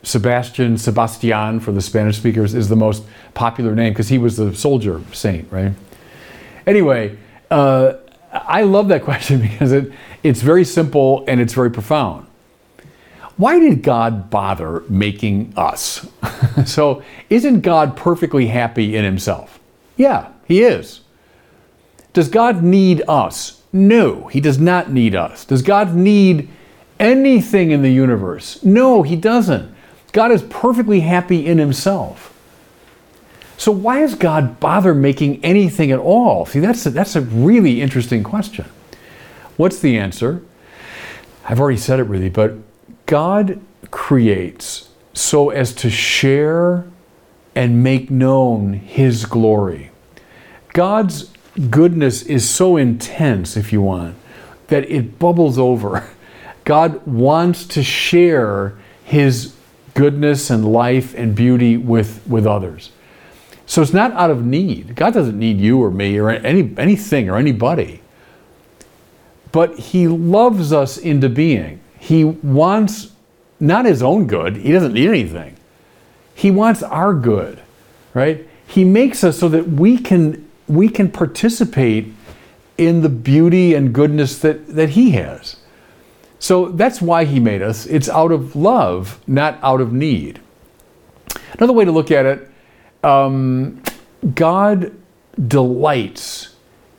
Sebastian, 0.03 0.77
Sebastian 0.77 1.59
for 1.59 1.71
the 1.71 1.81
Spanish 1.81 2.17
speakers 2.17 2.53
is 2.53 2.69
the 2.69 2.75
most 2.75 3.03
popular 3.33 3.75
name 3.75 3.93
because 3.93 4.09
he 4.09 4.17
was 4.17 4.37
the 4.37 4.55
soldier 4.55 5.01
saint, 5.13 5.51
right? 5.51 5.73
Anyway, 6.65 7.17
uh, 7.49 7.93
I 8.31 8.63
love 8.63 8.87
that 8.87 9.03
question 9.03 9.41
because 9.41 9.71
it, 9.71 9.91
it's 10.23 10.41
very 10.41 10.65
simple 10.65 11.23
and 11.27 11.39
it's 11.39 11.53
very 11.53 11.71
profound. 11.71 12.27
Why 13.37 13.59
did 13.59 13.81
God 13.81 14.29
bother 14.29 14.83
making 14.87 15.53
us? 15.55 16.07
so, 16.65 17.01
isn't 17.29 17.61
God 17.61 17.95
perfectly 17.97 18.47
happy 18.47 18.95
in 18.95 19.03
himself? 19.03 19.59
Yeah, 19.97 20.31
he 20.45 20.61
is. 20.61 21.01
Does 22.13 22.29
God 22.29 22.61
need 22.61 23.03
us? 23.07 23.61
No, 23.73 24.27
he 24.27 24.41
does 24.41 24.59
not 24.59 24.91
need 24.91 25.15
us. 25.15 25.45
Does 25.45 25.61
God 25.61 25.95
need 25.95 26.49
anything 26.99 27.71
in 27.71 27.81
the 27.81 27.91
universe? 27.91 28.63
No, 28.63 29.01
he 29.01 29.15
doesn't. 29.15 29.73
God 30.11 30.31
is 30.31 30.41
perfectly 30.43 31.01
happy 31.01 31.45
in 31.45 31.57
himself. 31.57 32.33
So 33.57 33.71
why 33.71 33.99
does 33.99 34.15
God 34.15 34.59
bother 34.59 34.95
making 34.95 35.43
anything 35.45 35.91
at 35.91 35.99
all? 35.99 36.45
See, 36.45 36.59
that's 36.59 36.85
a, 36.85 36.89
that's 36.89 37.15
a 37.15 37.21
really 37.21 37.81
interesting 37.81 38.23
question. 38.23 38.65
What's 39.55 39.79
the 39.79 39.97
answer? 39.97 40.41
I've 41.45 41.59
already 41.59 41.77
said 41.77 41.99
it 41.99 42.03
really, 42.03 42.29
but 42.29 42.55
God 43.05 43.61
creates 43.91 44.89
so 45.13 45.49
as 45.49 45.73
to 45.75 45.89
share 45.89 46.85
and 47.53 47.83
make 47.83 48.09
known 48.09 48.73
his 48.73 49.25
glory. 49.25 49.91
God's 50.73 51.31
goodness 51.69 52.23
is 52.23 52.49
so 52.49 52.77
intense, 52.77 53.57
if 53.57 53.73
you 53.73 53.81
want, 53.81 54.15
that 54.67 54.89
it 54.89 55.19
bubbles 55.19 55.59
over. 55.59 56.09
God 56.63 57.05
wants 57.05 57.65
to 57.67 57.83
share 57.83 58.77
his 59.03 59.53
goodness 59.93 60.49
and 60.49 60.71
life 60.71 61.13
and 61.15 61.35
beauty 61.35 61.77
with, 61.77 62.25
with 62.27 62.45
others. 62.45 62.91
So 63.65 63.81
it's 63.81 63.93
not 63.93 64.11
out 64.13 64.29
of 64.29 64.45
need. 64.45 64.95
God 64.95 65.13
doesn't 65.13 65.37
need 65.37 65.59
you 65.59 65.81
or 65.81 65.91
me 65.91 66.17
or 66.17 66.29
any, 66.29 66.73
anything 66.77 67.29
or 67.29 67.37
anybody. 67.37 68.01
But 69.51 69.77
he 69.77 70.07
loves 70.07 70.73
us 70.73 70.97
into 70.97 71.29
being. 71.29 71.79
He 71.99 72.23
wants 72.23 73.11
not 73.59 73.85
his 73.85 74.01
own 74.01 74.27
good, 74.27 74.57
he 74.57 74.71
doesn't 74.71 74.93
need 74.93 75.07
anything. 75.07 75.55
He 76.33 76.49
wants 76.49 76.81
our 76.81 77.13
good, 77.13 77.61
right? 78.13 78.47
He 78.65 78.83
makes 78.83 79.23
us 79.23 79.37
so 79.37 79.47
that 79.49 79.67
we 79.67 79.97
can 79.97 80.49
we 80.67 80.89
can 80.89 81.11
participate 81.11 82.11
in 82.77 83.01
the 83.01 83.09
beauty 83.09 83.73
and 83.73 83.93
goodness 83.93 84.39
that, 84.39 84.67
that 84.75 84.89
he 84.89 85.11
has. 85.11 85.57
So 86.41 86.69
that's 86.69 86.99
why 87.03 87.25
he 87.25 87.39
made 87.39 87.61
us. 87.61 87.85
It's 87.85 88.09
out 88.09 88.31
of 88.31 88.55
love, 88.55 89.21
not 89.27 89.59
out 89.61 89.79
of 89.79 89.93
need. 89.93 90.41
Another 91.53 91.71
way 91.71 91.85
to 91.85 91.91
look 91.91 92.09
at 92.09 92.25
it, 92.25 92.49
um, 93.03 93.79
God 94.33 94.91
delights 95.47 96.55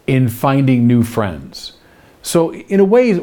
in 0.06 0.28
finding 0.28 0.86
new 0.86 1.02
friends. 1.02 1.72
So 2.22 2.54
in 2.54 2.78
a 2.78 2.84
way, 2.84 3.14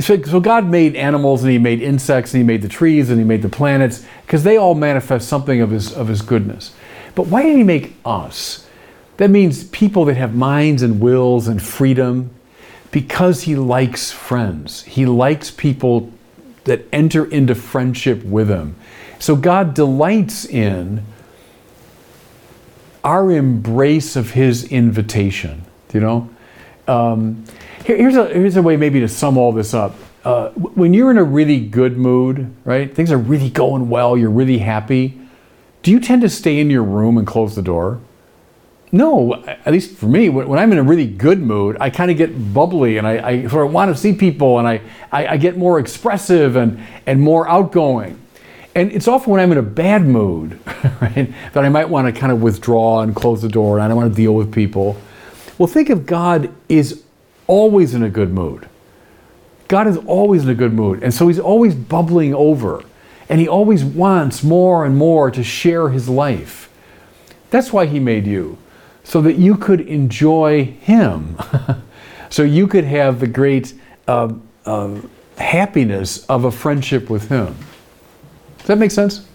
so 0.00 0.40
God 0.40 0.64
made 0.64 0.96
animals 0.96 1.42
and 1.42 1.52
He 1.52 1.58
made 1.58 1.82
insects 1.82 2.32
and 2.32 2.40
He 2.40 2.46
made 2.46 2.62
the 2.62 2.68
trees 2.68 3.10
and 3.10 3.18
He 3.18 3.24
made 3.24 3.42
the 3.42 3.50
planets 3.50 4.02
because 4.24 4.44
they 4.44 4.56
all 4.56 4.74
manifest 4.74 5.28
something 5.28 5.60
of 5.60 5.70
His 5.70 5.92
of 5.92 6.08
His 6.08 6.22
goodness. 6.22 6.74
But 7.14 7.26
why 7.26 7.42
did 7.42 7.54
He 7.54 7.64
make 7.64 7.96
us? 8.02 8.66
That 9.18 9.28
means 9.28 9.64
people 9.64 10.06
that 10.06 10.16
have 10.16 10.34
minds 10.34 10.82
and 10.82 11.00
wills 11.00 11.48
and 11.48 11.62
freedom, 11.62 12.30
because 12.90 13.42
He 13.42 13.56
likes 13.56 14.12
friends. 14.12 14.82
He 14.84 15.06
likes 15.06 15.50
people 15.50 16.12
that 16.64 16.82
enter 16.92 17.24
into 17.24 17.54
friendship 17.54 18.24
with 18.24 18.48
Him. 18.48 18.76
So 19.18 19.36
God 19.36 19.74
delights 19.74 20.44
in 20.44 21.04
our 23.04 23.30
embrace 23.30 24.16
of 24.16 24.30
His 24.30 24.64
invitation. 24.64 25.64
You 25.92 26.00
know? 26.00 26.30
Um, 26.88 27.44
here- 27.84 27.96
here's 27.96 28.16
a 28.16 28.26
here's 28.26 28.56
a 28.56 28.62
way 28.62 28.76
maybe 28.76 29.00
to 29.00 29.08
sum 29.08 29.38
all 29.38 29.52
this 29.52 29.72
up. 29.74 29.94
Uh, 30.24 30.50
when 30.50 30.92
you're 30.92 31.10
in 31.10 31.18
a 31.18 31.24
really 31.24 31.60
good 31.60 31.96
mood, 31.96 32.52
right? 32.64 32.92
Things 32.92 33.12
are 33.12 33.18
really 33.18 33.48
going 33.48 33.88
well. 33.88 34.16
You're 34.18 34.28
really 34.30 34.58
happy. 34.58 35.16
Do 35.82 35.92
you 35.92 36.00
tend 36.00 36.22
to 36.22 36.28
stay 36.28 36.58
in 36.58 36.68
your 36.68 36.82
room 36.82 37.16
and 37.16 37.24
close 37.24 37.54
the 37.54 37.62
door? 37.62 38.00
No, 38.92 39.34
at 39.44 39.72
least 39.72 39.96
for 39.96 40.06
me, 40.06 40.28
when 40.28 40.58
I'm 40.58 40.70
in 40.70 40.78
a 40.78 40.82
really 40.82 41.06
good 41.06 41.40
mood, 41.40 41.76
I 41.80 41.90
kind 41.90 42.10
of 42.10 42.16
get 42.16 42.54
bubbly 42.54 42.98
and 42.98 43.06
I, 43.06 43.28
I 43.28 43.46
sort 43.48 43.66
of 43.66 43.72
want 43.72 43.94
to 43.94 44.00
see 44.00 44.12
people 44.12 44.58
and 44.58 44.68
I, 44.68 44.80
I, 45.10 45.26
I 45.26 45.36
get 45.36 45.56
more 45.56 45.80
expressive 45.80 46.56
and, 46.56 46.80
and 47.04 47.20
more 47.20 47.48
outgoing. 47.48 48.20
And 48.76 48.92
it's 48.92 49.08
often 49.08 49.32
when 49.32 49.40
I'm 49.40 49.50
in 49.52 49.58
a 49.58 49.62
bad 49.62 50.02
mood, 50.02 50.60
right, 51.00 51.32
that 51.52 51.64
I 51.64 51.68
might 51.68 51.88
want 51.88 52.06
to 52.06 52.18
kind 52.18 52.30
of 52.30 52.42
withdraw 52.42 53.00
and 53.00 53.14
close 53.14 53.42
the 53.42 53.48
door 53.48 53.76
and 53.76 53.84
I 53.84 53.88
don't 53.88 53.96
want 53.96 54.12
to 54.12 54.16
deal 54.16 54.34
with 54.34 54.52
people. 54.52 54.96
Well, 55.58 55.66
think 55.66 55.90
of 55.90 56.06
God 56.06 56.52
is 56.68 57.02
always 57.46 57.94
in 57.94 58.02
a 58.02 58.10
good 58.10 58.32
mood. 58.32 58.68
God 59.68 59.86
is 59.86 59.96
always 59.96 60.44
in 60.44 60.50
a 60.50 60.54
good 60.54 60.72
mood. 60.72 61.02
And 61.02 61.12
so 61.12 61.26
he's 61.26 61.38
always 61.38 61.74
bubbling 61.74 62.34
over. 62.34 62.84
And 63.28 63.40
he 63.40 63.48
always 63.48 63.84
wants 63.84 64.44
more 64.44 64.84
and 64.84 64.96
more 64.96 65.30
to 65.30 65.42
share 65.42 65.88
his 65.88 66.08
life. 66.08 66.70
That's 67.50 67.72
why 67.72 67.86
he 67.86 67.98
made 67.98 68.26
you, 68.26 68.58
so 69.06 69.22
that 69.22 69.36
you 69.36 69.56
could 69.56 69.82
enjoy 69.82 70.64
him. 70.64 71.38
so 72.28 72.42
you 72.42 72.66
could 72.66 72.82
have 72.82 73.20
the 73.20 73.28
great 73.28 73.72
uh, 74.08 74.34
uh, 74.64 75.00
happiness 75.38 76.26
of 76.26 76.44
a 76.44 76.50
friendship 76.50 77.08
with 77.08 77.28
him. 77.28 77.54
Does 78.58 78.66
that 78.66 78.78
make 78.78 78.90
sense? 78.90 79.28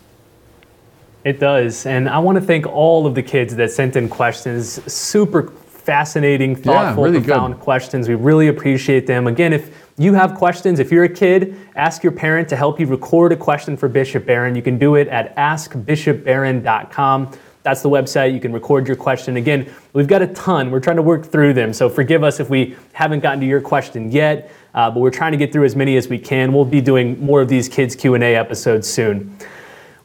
It 1.24 1.40
does. 1.40 1.86
And 1.86 2.10
I 2.10 2.20
want 2.20 2.38
to 2.38 2.42
thank 2.42 2.68
all 2.68 3.08
of 3.08 3.16
the 3.16 3.24
kids 3.24 3.56
that 3.56 3.72
sent 3.72 3.96
in 3.96 4.10
questions. 4.10 4.84
Super 4.92 5.54
fascinating, 5.68 6.54
thoughtful, 6.54 7.06
really 7.06 7.20
good. 7.20 7.28
profound 7.28 7.62
questions. 7.62 8.10
We 8.10 8.16
really 8.16 8.50
appreciate 8.50 9.08
them. 9.08 9.26
Again, 9.28 9.54
if 9.54 9.88
you 9.98 10.14
have 10.14 10.36
questions, 10.36 10.80
if 10.80 10.92
you're 10.92 11.06
a 11.06 11.10
kid, 11.10 11.56
ask 11.78 12.04
your 12.04 12.12
parent 12.12 12.50
to 12.50 12.58
help 12.58 12.78
you 12.78 12.88
record 12.88 13.32
a 13.32 13.38
question 13.38 13.78
for 13.78 13.88
Bishop 13.88 14.26
Barron. 14.26 14.54
You 14.54 14.62
can 14.62 14.78
do 14.78 14.96
it 14.96 15.08
at 15.08 15.34
askbishopbarron.com. 15.38 17.32
That's 17.64 17.82
the 17.82 17.90
website. 17.90 18.34
You 18.34 18.40
can 18.40 18.54
record 18.54 18.88
your 18.88 18.96
question. 18.96 19.38
Again, 19.38 19.72
we've 19.94 20.08
got 20.08 20.22
a 20.22 20.28
ton. 20.28 20.72
We're 20.72 20.80
trying 20.80 20.96
to 20.96 21.02
work 21.02 21.26
through 21.26 21.54
them. 21.54 21.74
So 21.74 21.90
forgive 21.90 22.24
us 22.24 22.40
if 22.40 22.50
we 22.50 22.76
haven't 22.94 23.20
gotten 23.20 23.40
to 23.42 23.46
your 23.46 23.62
question 23.62 24.12
yet, 24.12 24.52
uh, 24.74 24.90
but 24.90 25.00
we're 25.00 25.12
trying 25.12 25.32
to 25.32 25.38
get 25.38 25.54
through 25.54 25.66
as 25.66 25.76
many 25.76 25.96
as 25.98 26.08
we 26.08 26.18
can. 26.18 26.54
We'll 26.54 26.66
be 26.66 26.82
doing 26.82 27.24
more 27.24 27.42
of 27.42 27.48
these 27.48 27.70
kids 27.70 27.96
Q&A 27.96 28.36
episodes 28.36 28.88
soon. 28.88 29.38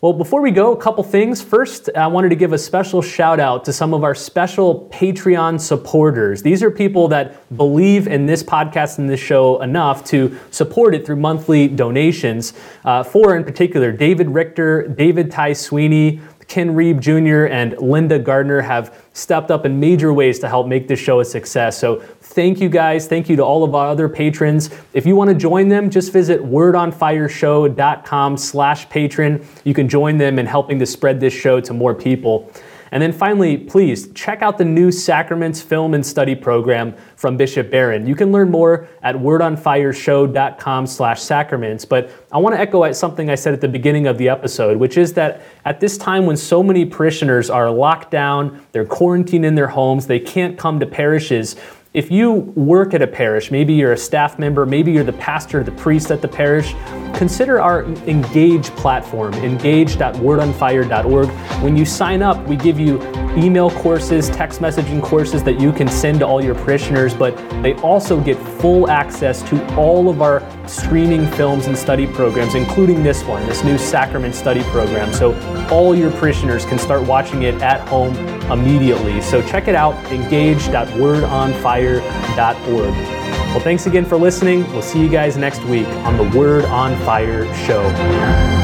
Well, 0.02 0.12
before 0.12 0.42
we 0.42 0.50
go, 0.50 0.72
a 0.72 0.76
couple 0.76 1.02
things. 1.02 1.40
First, 1.40 1.88
I 1.96 2.06
wanted 2.06 2.28
to 2.28 2.36
give 2.36 2.52
a 2.52 2.58
special 2.58 3.00
shout 3.00 3.40
out 3.40 3.64
to 3.64 3.72
some 3.72 3.94
of 3.94 4.04
our 4.04 4.14
special 4.14 4.90
Patreon 4.92 5.58
supporters. 5.58 6.42
These 6.42 6.62
are 6.62 6.70
people 6.70 7.08
that 7.08 7.56
believe 7.56 8.06
in 8.06 8.26
this 8.26 8.42
podcast 8.42 8.98
and 8.98 9.08
this 9.08 9.20
show 9.20 9.62
enough 9.62 10.04
to 10.04 10.38
support 10.50 10.94
it 10.94 11.06
through 11.06 11.16
monthly 11.16 11.66
donations. 11.66 12.52
Uh, 12.84 13.02
four 13.02 13.36
in 13.36 13.42
particular 13.42 13.90
David 13.90 14.28
Richter, 14.28 14.86
David 14.86 15.30
Ty 15.30 15.54
Sweeney, 15.54 16.20
Ken 16.48 16.70
Reeb 16.70 17.00
Jr., 17.00 17.52
and 17.52 17.76
Linda 17.78 18.18
Gardner 18.18 18.60
have 18.60 19.04
stepped 19.12 19.50
up 19.50 19.66
in 19.66 19.80
major 19.80 20.12
ways 20.12 20.38
to 20.38 20.48
help 20.48 20.66
make 20.66 20.88
this 20.88 21.00
show 21.00 21.20
a 21.20 21.24
success. 21.24 21.78
So 21.78 22.02
Thank 22.36 22.60
you 22.60 22.68
guys. 22.68 23.06
Thank 23.06 23.30
you 23.30 23.36
to 23.36 23.42
all 23.42 23.64
of 23.64 23.74
our 23.74 23.88
other 23.88 24.10
patrons. 24.10 24.68
If 24.92 25.06
you 25.06 25.16
want 25.16 25.30
to 25.30 25.34
join 25.34 25.68
them, 25.68 25.88
just 25.88 26.12
visit 26.12 26.38
wordonfireshow.com 26.42 28.36
slash 28.36 28.86
patron. 28.90 29.46
You 29.64 29.72
can 29.72 29.88
join 29.88 30.18
them 30.18 30.38
in 30.38 30.44
helping 30.44 30.78
to 30.80 30.84
spread 30.84 31.18
this 31.18 31.32
show 31.32 31.60
to 31.60 31.72
more 31.72 31.94
people. 31.94 32.52
And 32.92 33.02
then 33.02 33.12
finally, 33.12 33.56
please 33.56 34.10
check 34.12 34.42
out 34.42 34.58
the 34.58 34.64
new 34.64 34.92
Sacraments 34.92 35.60
Film 35.60 35.94
and 35.94 36.04
Study 36.04 36.34
program 36.34 36.94
from 37.16 37.36
Bishop 37.36 37.70
Barron. 37.70 38.06
You 38.06 38.14
can 38.14 38.32
learn 38.32 38.50
more 38.50 38.88
at 39.02 39.14
wordonfireshow.com 39.14 40.86
slash 40.86 41.22
sacraments. 41.22 41.84
But 41.84 42.10
I 42.32 42.38
want 42.38 42.54
to 42.54 42.60
echo 42.60 42.84
at 42.84 42.96
something 42.96 43.30
I 43.30 43.34
said 43.34 43.54
at 43.54 43.60
the 43.60 43.68
beginning 43.68 44.06
of 44.06 44.18
the 44.18 44.28
episode, 44.28 44.76
which 44.76 44.96
is 44.96 45.12
that 45.14 45.42
at 45.64 45.80
this 45.80 45.98
time 45.98 46.26
when 46.26 46.36
so 46.36 46.62
many 46.62 46.84
parishioners 46.84 47.50
are 47.50 47.70
locked 47.70 48.10
down, 48.10 48.64
they're 48.72 48.84
quarantined 48.84 49.44
in 49.44 49.54
their 49.54 49.68
homes, 49.68 50.06
they 50.06 50.20
can't 50.20 50.58
come 50.58 50.80
to 50.80 50.86
parishes, 50.86 51.56
if 51.96 52.10
you 52.10 52.30
work 52.30 52.92
at 52.92 53.00
a 53.00 53.06
parish, 53.06 53.50
maybe 53.50 53.72
you're 53.72 53.92
a 53.92 53.96
staff 53.96 54.38
member, 54.38 54.66
maybe 54.66 54.92
you're 54.92 55.02
the 55.02 55.14
pastor, 55.14 55.64
the 55.64 55.72
priest 55.72 56.10
at 56.10 56.20
the 56.20 56.28
parish, 56.28 56.74
consider 57.16 57.58
our 57.58 57.84
Engage 58.06 58.66
platform, 58.72 59.32
engage.wordonfire.org. 59.32 61.28
When 61.62 61.74
you 61.74 61.86
sign 61.86 62.20
up, 62.20 62.46
we 62.46 62.56
give 62.56 62.78
you 62.78 63.00
email 63.34 63.70
courses, 63.70 64.28
text 64.28 64.60
messaging 64.60 65.02
courses 65.02 65.42
that 65.44 65.58
you 65.58 65.72
can 65.72 65.88
send 65.88 66.20
to 66.20 66.26
all 66.26 66.44
your 66.44 66.54
parishioners, 66.54 67.14
but 67.14 67.34
they 67.62 67.72
also 67.76 68.20
get 68.20 68.36
full 68.60 68.90
access 68.90 69.40
to 69.48 69.76
all 69.76 70.10
of 70.10 70.20
our 70.20 70.42
streaming 70.68 71.26
films 71.28 71.66
and 71.66 71.78
study 71.78 72.06
programs, 72.06 72.54
including 72.54 73.02
this 73.02 73.24
one, 73.24 73.46
this 73.46 73.64
new 73.64 73.78
sacrament 73.78 74.34
study 74.34 74.62
program. 74.64 75.14
So 75.14 75.34
all 75.70 75.96
your 75.96 76.10
parishioners 76.12 76.66
can 76.66 76.78
start 76.78 77.06
watching 77.06 77.44
it 77.44 77.54
at 77.62 77.80
home 77.88 78.14
immediately. 78.50 79.22
So 79.22 79.40
check 79.42 79.66
it 79.68 79.74
out, 79.74 79.94
engage.wordonfire.org. 80.12 81.85
Well, 83.52 83.60
thanks 83.60 83.86
again 83.86 84.04
for 84.04 84.16
listening. 84.16 84.64
We'll 84.72 84.82
see 84.82 85.00
you 85.00 85.08
guys 85.08 85.36
next 85.36 85.62
week 85.64 85.86
on 85.86 86.16
the 86.16 86.38
Word 86.38 86.64
on 86.66 86.96
Fire 87.04 87.52
show. 87.54 88.55